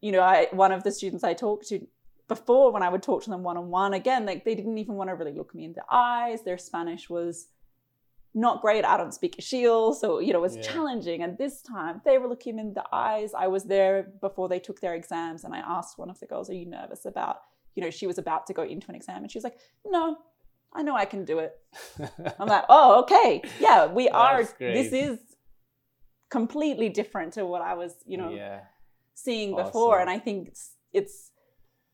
[0.00, 1.86] you know i one of the students i talked to
[2.28, 5.14] before when i would talk to them one-on-one again like they didn't even want to
[5.14, 7.48] really look me in the eyes their spanish was
[8.36, 10.62] not great i don't speak Ixil, so you know it was Yeah.
[10.62, 14.58] challenging and this time they were looking in the eyes i was there before they
[14.58, 17.42] took their exams and i asked one of the girls are you nervous about
[17.74, 20.16] you know she was about to go into an exam and she was like no
[20.72, 21.52] i know i can do it
[22.40, 23.42] I'm like, oh, okay.
[23.60, 24.44] Yeah, we are.
[24.58, 25.18] This is
[26.30, 28.60] completely different to what I was, you know, yeah,
[29.14, 30.00] seeing before.
[30.00, 31.30] And I think it's, it's,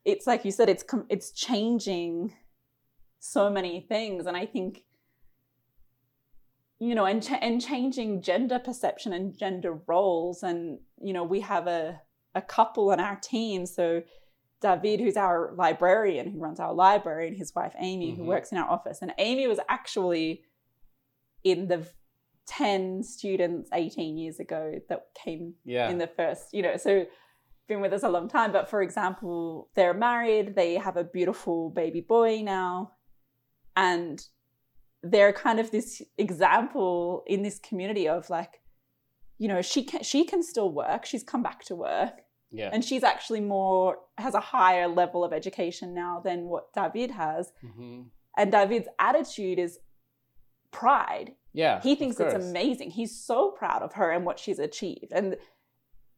[0.04, 2.34] it's like you said, it's, it's changing
[3.18, 4.26] so many things.
[4.26, 4.82] And I think,
[6.78, 10.42] you know, and, ch- and changing gender perception and gender roles.
[10.42, 12.00] And, you know, we have a,
[12.34, 13.66] a couple on our team.
[13.66, 14.02] So
[14.62, 18.26] David, who's our librarian, who runs our library, and his wife Amy, who Mhm.
[18.26, 19.00] works in our office.
[19.02, 20.42] And Amy was actually
[21.44, 21.86] in the
[22.46, 27.06] 10 students 18 years ago that came yeah, in the first, you know, so
[27.70, 28.52] been with us a long time.
[28.52, 32.92] But for example, they're married, they have a beautiful baby boy now,
[33.74, 34.22] and
[35.02, 38.60] they're kind of this example in this community of like,
[39.38, 41.06] you know, she can she can still work.
[41.06, 42.14] She's come back to work
[42.50, 47.10] yeah, and she's actually more has a higher level of education now than what David
[47.12, 47.52] has.
[47.62, 48.02] hmm
[48.36, 49.78] And David's attitude is
[50.70, 51.28] pride.
[51.52, 51.80] yeah.
[51.80, 52.90] He thinks it's amazing.
[52.90, 55.12] He's so proud of her and what she's achieved.
[55.12, 55.36] And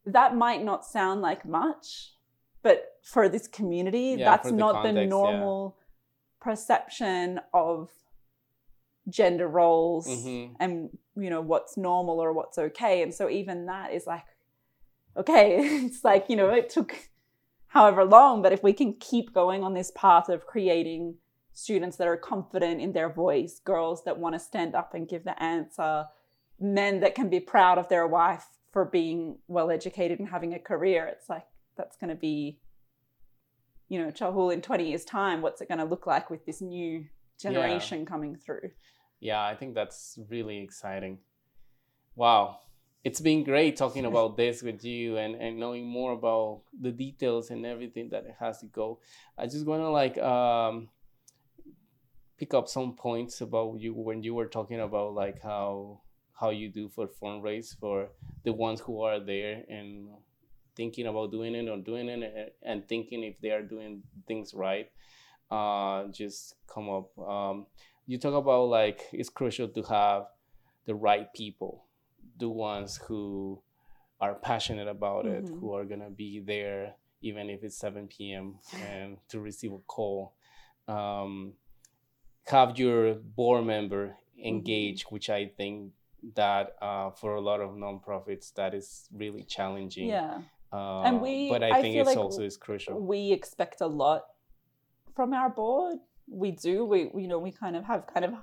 [0.05, 2.13] that might not sound like much,
[2.61, 5.05] but for this community, Yeah, that's the not the context, yeah.
[5.09, 5.77] normal
[6.39, 7.89] perception of
[9.09, 10.55] gender roles Mhm.
[10.59, 13.01] and you know what's normal or what's okay.
[13.01, 14.25] And so even that is like
[15.15, 17.09] okay, it's like, you know, it took
[17.67, 21.15] however long, but if we can keep going on this path of creating
[21.53, 25.23] students that are confident in their voice, girls that want to stand up and give
[25.23, 26.07] the answer,
[26.59, 30.59] men that can be proud of their wife for being well educated and having a
[30.59, 31.45] career, it's like
[31.77, 32.59] that's going to be,
[33.87, 36.59] you know, Chajul in 20 years' time, what's it going to look like with this
[36.59, 37.05] new
[37.39, 38.71] generation coming through?
[39.19, 41.19] Yeah, I think that's really exciting.
[42.15, 42.59] Wow.
[43.03, 47.51] It's been great talking about this with you and, and knowing more about the details
[47.51, 48.99] and everything that it has to go.
[49.37, 50.89] I just want to like um,
[52.37, 56.01] pick up some points about you when you were talking about like how
[56.43, 58.09] how you do for fundraise for
[58.43, 60.09] the ones who are there and
[60.75, 64.53] thinking about doing it or doing it and- and thinking if they are doing things
[64.53, 64.87] right.
[65.49, 67.07] Uh, just come up.
[67.33, 67.67] Um,
[68.09, 70.21] you talk about like it's crucial to have
[70.85, 71.85] the right people,
[72.43, 73.61] the ones who
[74.19, 75.59] are passionate about it, Mhm.
[75.59, 78.59] who are gonna be there even if it's 7 p.m.
[78.91, 80.33] and to receive a call.
[80.89, 81.53] Um,
[82.47, 85.93] have your board member engage, which I think
[86.35, 90.07] that uh, for a lot of nonprofits that is really challenging.
[90.07, 90.41] Yeah.
[90.71, 92.99] Uh, And we- but I, I think it's like also is crucial.
[92.99, 94.23] we expect a lot
[95.15, 95.99] from our board.
[96.27, 96.85] We do.
[96.85, 98.33] We you know we kind of have kind of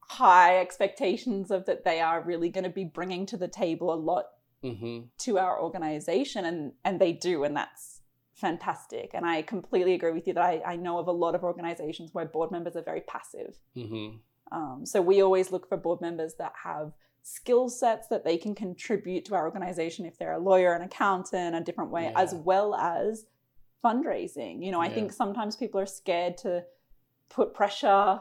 [0.00, 3.96] high expectations of that they are really going to be bringing to the table a
[3.96, 4.26] lot
[4.62, 8.00] hmm to our organization and and they do and that's
[8.34, 11.42] fantastic and i completely agree with you that i, I know of a lot of
[11.42, 14.08] organizations where board members are very passive hmm
[14.52, 16.92] um, so we always look for board members that have
[17.22, 21.54] skill sets that they can contribute to our organization if they're a lawyer, an accountant,
[21.56, 23.26] a different way, as well as
[23.84, 24.64] fundraising.
[24.64, 24.94] You know, I Yeah.
[24.94, 26.64] think sometimes people are scared to
[27.28, 28.20] put pressure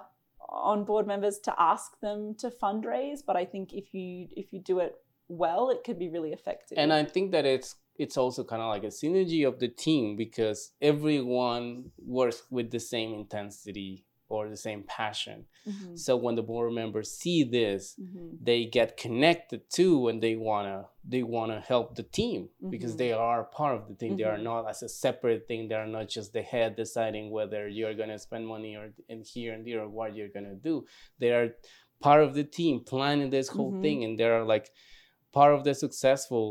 [0.49, 4.59] on board members to ask them to fundraise, but I think if you if you
[4.59, 4.93] do it
[5.27, 6.77] well, it could be really effective.
[6.77, 10.15] and i think that it's it's also kind of like a synergy of the team
[10.15, 15.37] because everyone works with the same intensity or the same passion.
[15.67, 15.97] Mhm.
[16.05, 18.37] So when the board members see this, Mhm.
[18.49, 20.77] they get connected too and they wanna
[21.13, 22.41] they wanna help the team
[22.73, 22.97] because Mhm.
[23.03, 24.11] they are part of the team.
[24.17, 24.49] They are Mhm.
[24.51, 25.61] not as a separate thing.
[25.67, 29.51] They are not just the head deciding whether you're gonna spend money or in here
[29.55, 30.85] and there or what you're gonna do.
[31.21, 31.47] They are
[32.07, 33.81] part of the team planning this whole Mhm.
[33.83, 34.67] thing and they're like
[35.39, 36.45] part of the successful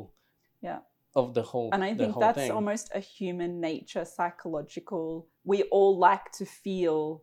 [0.68, 0.80] Yeah.
[1.14, 2.50] of the whole And I think that's thing.
[2.58, 5.28] almost a human nature, psychological.
[5.44, 7.22] We all like to feel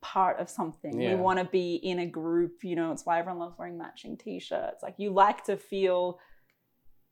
[0.00, 1.00] part of something.
[1.00, 1.14] Yeah.
[1.14, 2.62] We want to be in a group.
[2.62, 4.82] You know, it's why everyone loves wearing matching t-shirts.
[4.82, 6.18] Like you like to feel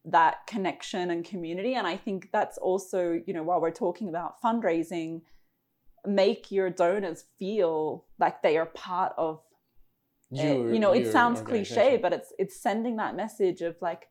[0.05, 1.75] that connection and community.
[1.75, 5.23] And I think that's also, you know, while we're talking about fundraising,
[6.07, 9.41] make your donors feel like they are part of
[10.31, 10.45] it.
[10.45, 14.09] Your- you know it sounds cliche but it's it's sending that message of like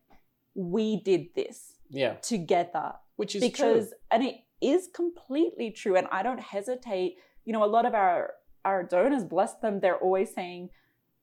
[0.54, 3.98] we did this yeah, together which is because true.
[4.10, 8.30] and it is completely true and i don't hesitate you know a lot of our
[8.66, 10.68] our donors bless them they're always saying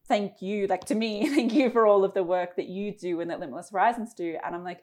[0.08, 3.22] thank you like to me thank you for all of the work that you do
[3.22, 4.82] and that limitless horizons do and i'm like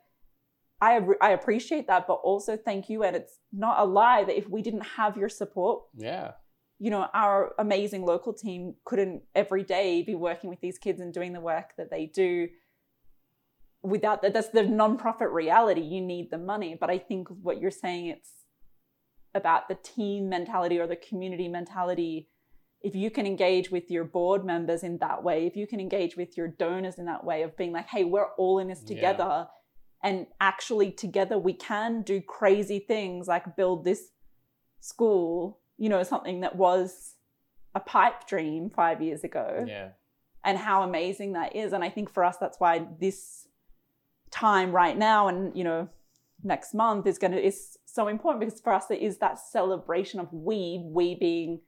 [0.83, 4.49] I, I appreciate that but also thank you and it's not a lie that if
[4.49, 6.33] we didn't have your support Yeah,
[6.81, 11.13] you know, our amazing local team couldn't every day be working with these kids and
[11.13, 12.49] doing the work that they do
[13.83, 14.33] without that.
[14.33, 15.83] That's the nonprofit reality.
[15.83, 16.77] You need the money.
[16.81, 18.31] But I think what you're saying, it's
[19.35, 22.31] about the team mentality or the community mentality.
[22.83, 26.17] If you can engage with your board members in that way, if you can engage
[26.17, 28.95] with your donors in that way of being like, hey, we're all in this Yeah.
[28.95, 29.49] together.
[30.03, 34.13] And actually, together, we can do crazy things like build this
[34.81, 37.17] school, you know, something that was
[37.75, 39.91] a pipe dream five years ago, yeah,
[40.43, 41.75] and how amazing that is.
[41.75, 43.47] And I think for us, that's why this
[44.31, 45.89] time right now and, you know,
[46.43, 50.19] next month is going to, is so important because for us, it is that celebration
[50.19, 51.61] of we, we being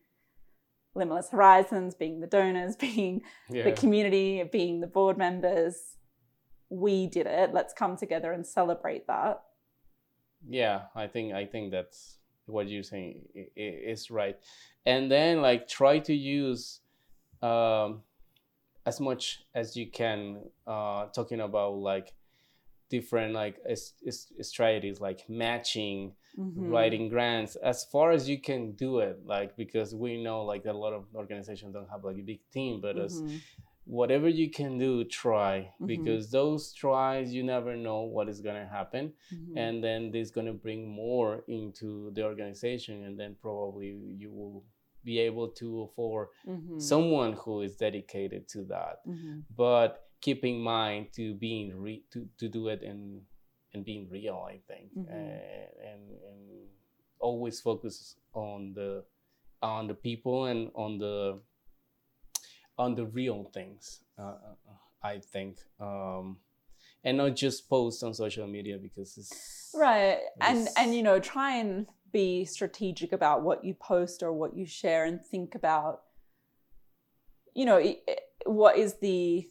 [0.95, 3.65] Limitless Horizons, being the donors, being yeah.
[3.65, 5.97] the community, being the board members.
[6.69, 7.53] We did it.
[7.53, 9.43] Let's come together and celebrate that.
[10.49, 13.23] yeah i think i think that's what you're saying
[13.57, 14.39] is right
[14.85, 16.81] and then like try to use
[17.41, 18.03] um
[18.85, 22.15] as much as you can uh talking about like
[22.91, 23.59] different like
[24.41, 26.71] strategies like matching Mhm.
[26.71, 30.73] writing grants as far as you can do it like because we know like a
[30.73, 33.41] lot of organizations don't have like a big team but as Mhm.
[33.85, 35.87] whatever you can do try Mhm.
[35.87, 39.57] because those tries you never know what is going to happen Mhm.
[39.57, 43.89] and then this going to bring more into the organization and then probably
[44.23, 44.65] you will
[45.05, 46.81] be able to afford Mhm.
[46.81, 49.43] someone who is dedicated to that Mhm.
[49.57, 53.27] but keep in mind to being re- to, to do it and
[53.75, 55.09] and being real i think Mhm.
[55.09, 56.69] and, and
[57.19, 59.05] always focus on the
[59.63, 61.41] on the people and on the
[62.79, 64.35] on the real things uh,
[65.03, 66.39] i think um
[67.05, 71.57] and not just post on social media because it's right and and you know try
[71.57, 76.03] and be strategic about what you post or what you share and think about
[77.55, 77.81] you know
[78.45, 79.49] what is the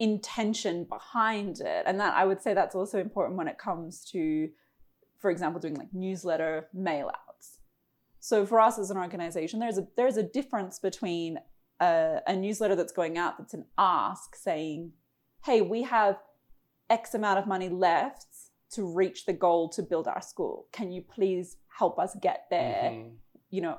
[0.00, 4.48] intention behind it and that i would say that's also important when it comes to
[5.18, 7.60] for example doing like newsletter mail outs
[8.20, 11.38] so for us as an organization there's a there's a difference between
[11.80, 14.90] a, a newsletter that's going out that's an ask saying
[15.44, 16.18] hey we have
[16.90, 18.26] x amount of money left
[18.72, 22.90] to reach the goal to build our school can you please help us get there
[22.92, 23.12] Mhm.
[23.50, 23.78] you know,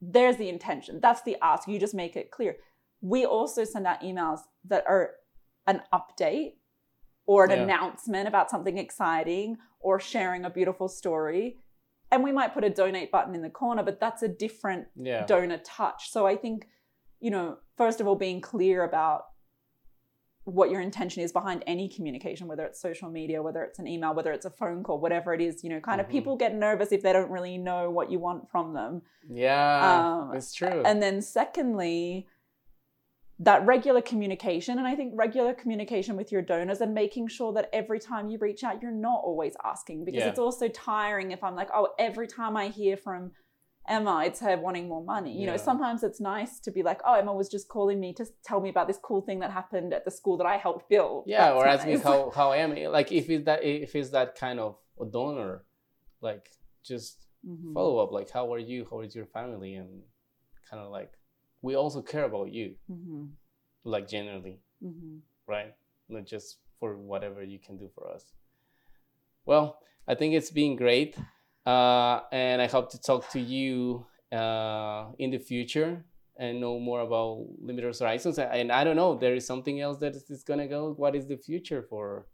[0.00, 1.00] there's the intention.
[1.00, 1.66] That's the ask.
[1.66, 2.56] You just make it clear.
[3.00, 4.38] We also send out emails
[4.68, 5.14] that are
[5.66, 6.54] an update
[7.26, 7.62] or an Yeah.
[7.62, 11.58] announcement about something exciting or sharing a beautiful story.
[12.10, 15.24] And we might put a donate button in the corner, but that's a different yeah
[15.26, 16.10] donor touch.
[16.10, 16.68] So I think,
[17.20, 19.26] you know, first of all, being clear about
[20.44, 24.12] what your intention is behind any communication, whether it's social media, whether it's an email,
[24.12, 26.10] whether it's a phone call, whatever it is, you know, kind of Mhm.
[26.10, 29.02] people get nervous if they don't really know what you want from them.
[29.28, 32.26] yeah Um, it's true And then secondly,
[33.42, 37.68] that regular communication, and I think regular communication with your donors and making sure that
[37.72, 40.28] every time you reach out, you're not always asking because Yeah.
[40.30, 43.32] it's also tiring if I'm like, oh, every time I hear from
[43.88, 45.32] Emma, it's her wanting more money.
[45.40, 48.24] You know, sometimes it's nice to be like, oh, Emma was just calling me to
[48.44, 51.24] tell me about this cool thing that happened at the school that I helped build.
[51.26, 52.02] yeah That's or ask me nice.
[52.04, 55.64] how how am I like if it's that if it's that kind of a donor
[56.20, 56.46] like
[56.84, 57.74] just Mhm.
[57.74, 59.90] follow up like how are you how is your family and
[60.70, 61.12] kind of like
[61.62, 63.30] we also care about you Mhm.
[63.84, 65.20] like generally Mhm.
[65.46, 65.74] right
[66.08, 68.32] not just for whatever you can do for us
[69.46, 71.16] well i think it's been great
[71.66, 76.04] uh, and i hope to talk to you uh, in the future
[76.36, 80.14] and know more about limitless horizons and i don't know there is something else that
[80.16, 82.26] is going to go what is the future for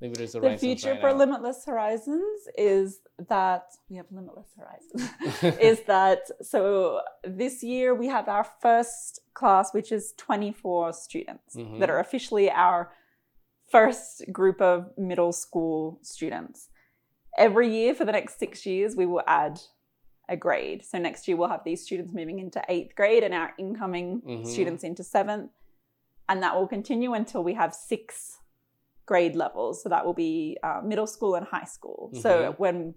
[0.00, 1.16] limitless horizons the future right for now?
[1.16, 8.28] limitless horizons is that we have limitless horizons is that so this year we have
[8.28, 11.78] our first class which is 24 students mm-hmm.
[11.78, 12.92] that are officially our
[13.70, 16.68] first group of middle school students
[17.36, 19.60] every year for the next six years we will add
[20.28, 20.84] a grade.
[20.84, 24.44] So next year we'll have these students moving into eighth grade and our incoming mm-hmm.
[24.44, 25.50] students into seventh.
[26.28, 28.38] And that will continue until we have six
[29.10, 29.82] grade levels.
[29.82, 32.00] So that will be uh, middle school and high school.
[32.12, 32.22] Mm-hmm.
[32.24, 32.94] So when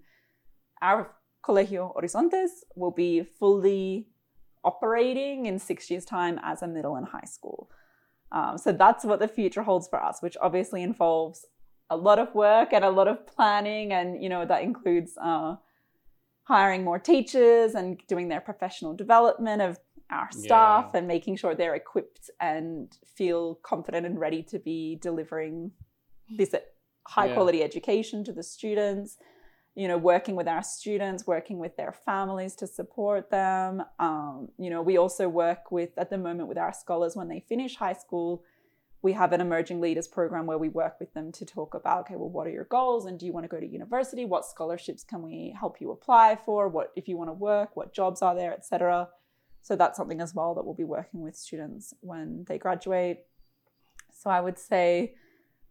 [0.88, 0.98] our
[1.46, 4.08] Colegio Horizontes will be fully
[4.62, 7.60] operating in six years' time as a middle and high school.
[8.30, 11.38] Um, so that's what the future holds for us, which obviously involves
[11.90, 13.92] a lot of work and a lot of planning.
[13.92, 15.56] And, you know, that includes uh,
[16.44, 19.78] hiring more teachers and doing their professional development of
[20.10, 20.98] our staff yeah.
[20.98, 25.72] and making sure they're equipped and feel confident and ready to be delivering
[26.36, 26.54] this
[27.06, 27.34] high yeah.
[27.34, 29.18] quality education to the students
[29.74, 33.82] you know working with our students working with their families to support them.
[33.98, 37.40] Um, you know we also work with at the moment with our scholars when they
[37.40, 38.42] finish high school
[39.00, 42.16] we have an emerging leaders program where we work with them to talk about okay
[42.16, 43.06] well what are your goals?
[43.06, 44.24] And do you want to go to university?
[44.24, 46.68] What scholarships can we help you apply for?
[46.68, 49.08] What if you want to work what jobs are there etc
[49.62, 53.20] so that's something as well that we'll be working with students when they graduate.
[54.12, 55.14] So i would say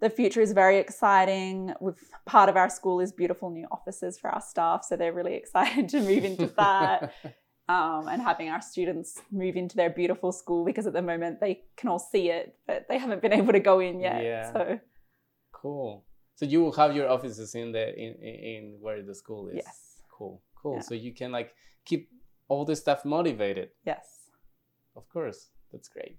[0.01, 4.29] the future is very exciting with part of our school is beautiful new offices for
[4.29, 7.13] our staff so they're really excited to move into that
[7.71, 11.61] um, and having our students move into their beautiful school because at the moment they
[11.77, 14.23] can all see it, but they haven't been able to go in yet.
[14.23, 14.51] Yeah.
[14.51, 14.79] So
[15.51, 16.05] cool.
[16.35, 19.55] So you will have your offices in the in in where the school is.
[19.55, 20.01] Yes.
[20.09, 20.41] Cool.
[20.55, 20.75] Cool.
[20.75, 20.81] Yeah.
[20.81, 21.53] So you can like
[21.85, 22.09] keep
[22.47, 23.69] all the staff motivated.
[23.85, 24.05] Yes.
[24.95, 25.49] Of course.
[25.71, 26.17] That's great.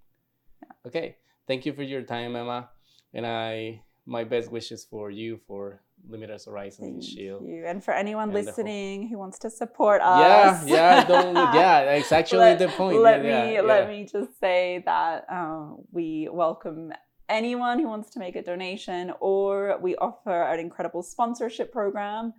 [0.63, 0.89] Yeah.
[0.89, 1.17] Okay.
[1.47, 2.71] Thank you for your time, Emma.
[3.15, 7.47] And I my best wishes for you for Limitless Horizons and Ixil.
[7.47, 7.65] You.
[7.67, 10.67] And for anyone and listening who wants to support us.
[10.67, 13.01] Yeah, yeah, don't, yeah, it's actually let, the point.
[13.01, 13.61] Let yeah, me yeah.
[13.61, 16.93] let me just say that um, we welcome
[17.29, 22.35] anyone who wants to make a donation, or we offer an incredible sponsorship program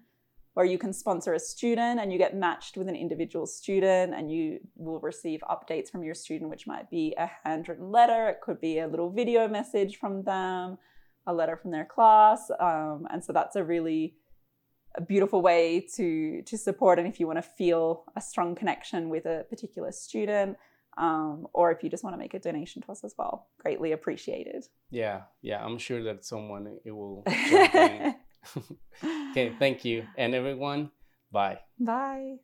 [0.54, 4.32] where you can sponsor a student and you get matched with an individual student and
[4.32, 8.62] you will receive updates from your student, which might be a handwritten letter, it could
[8.62, 10.78] be a little video message from them
[11.26, 12.52] a letter from their class.
[12.60, 14.16] Um, and so that's a really
[14.96, 19.10] a beautiful way to to support and if you want to feel a strong connection
[19.10, 20.56] with a particular student
[21.00, 23.92] um, or if you just want to make a donation to us as well greatly
[23.92, 24.66] appreciated.
[24.92, 27.24] Yeah yeah i'm sure that someone it will
[29.32, 30.06] okay thank you.
[30.18, 30.92] And everyone
[31.32, 31.60] bye.
[31.80, 32.40] Bye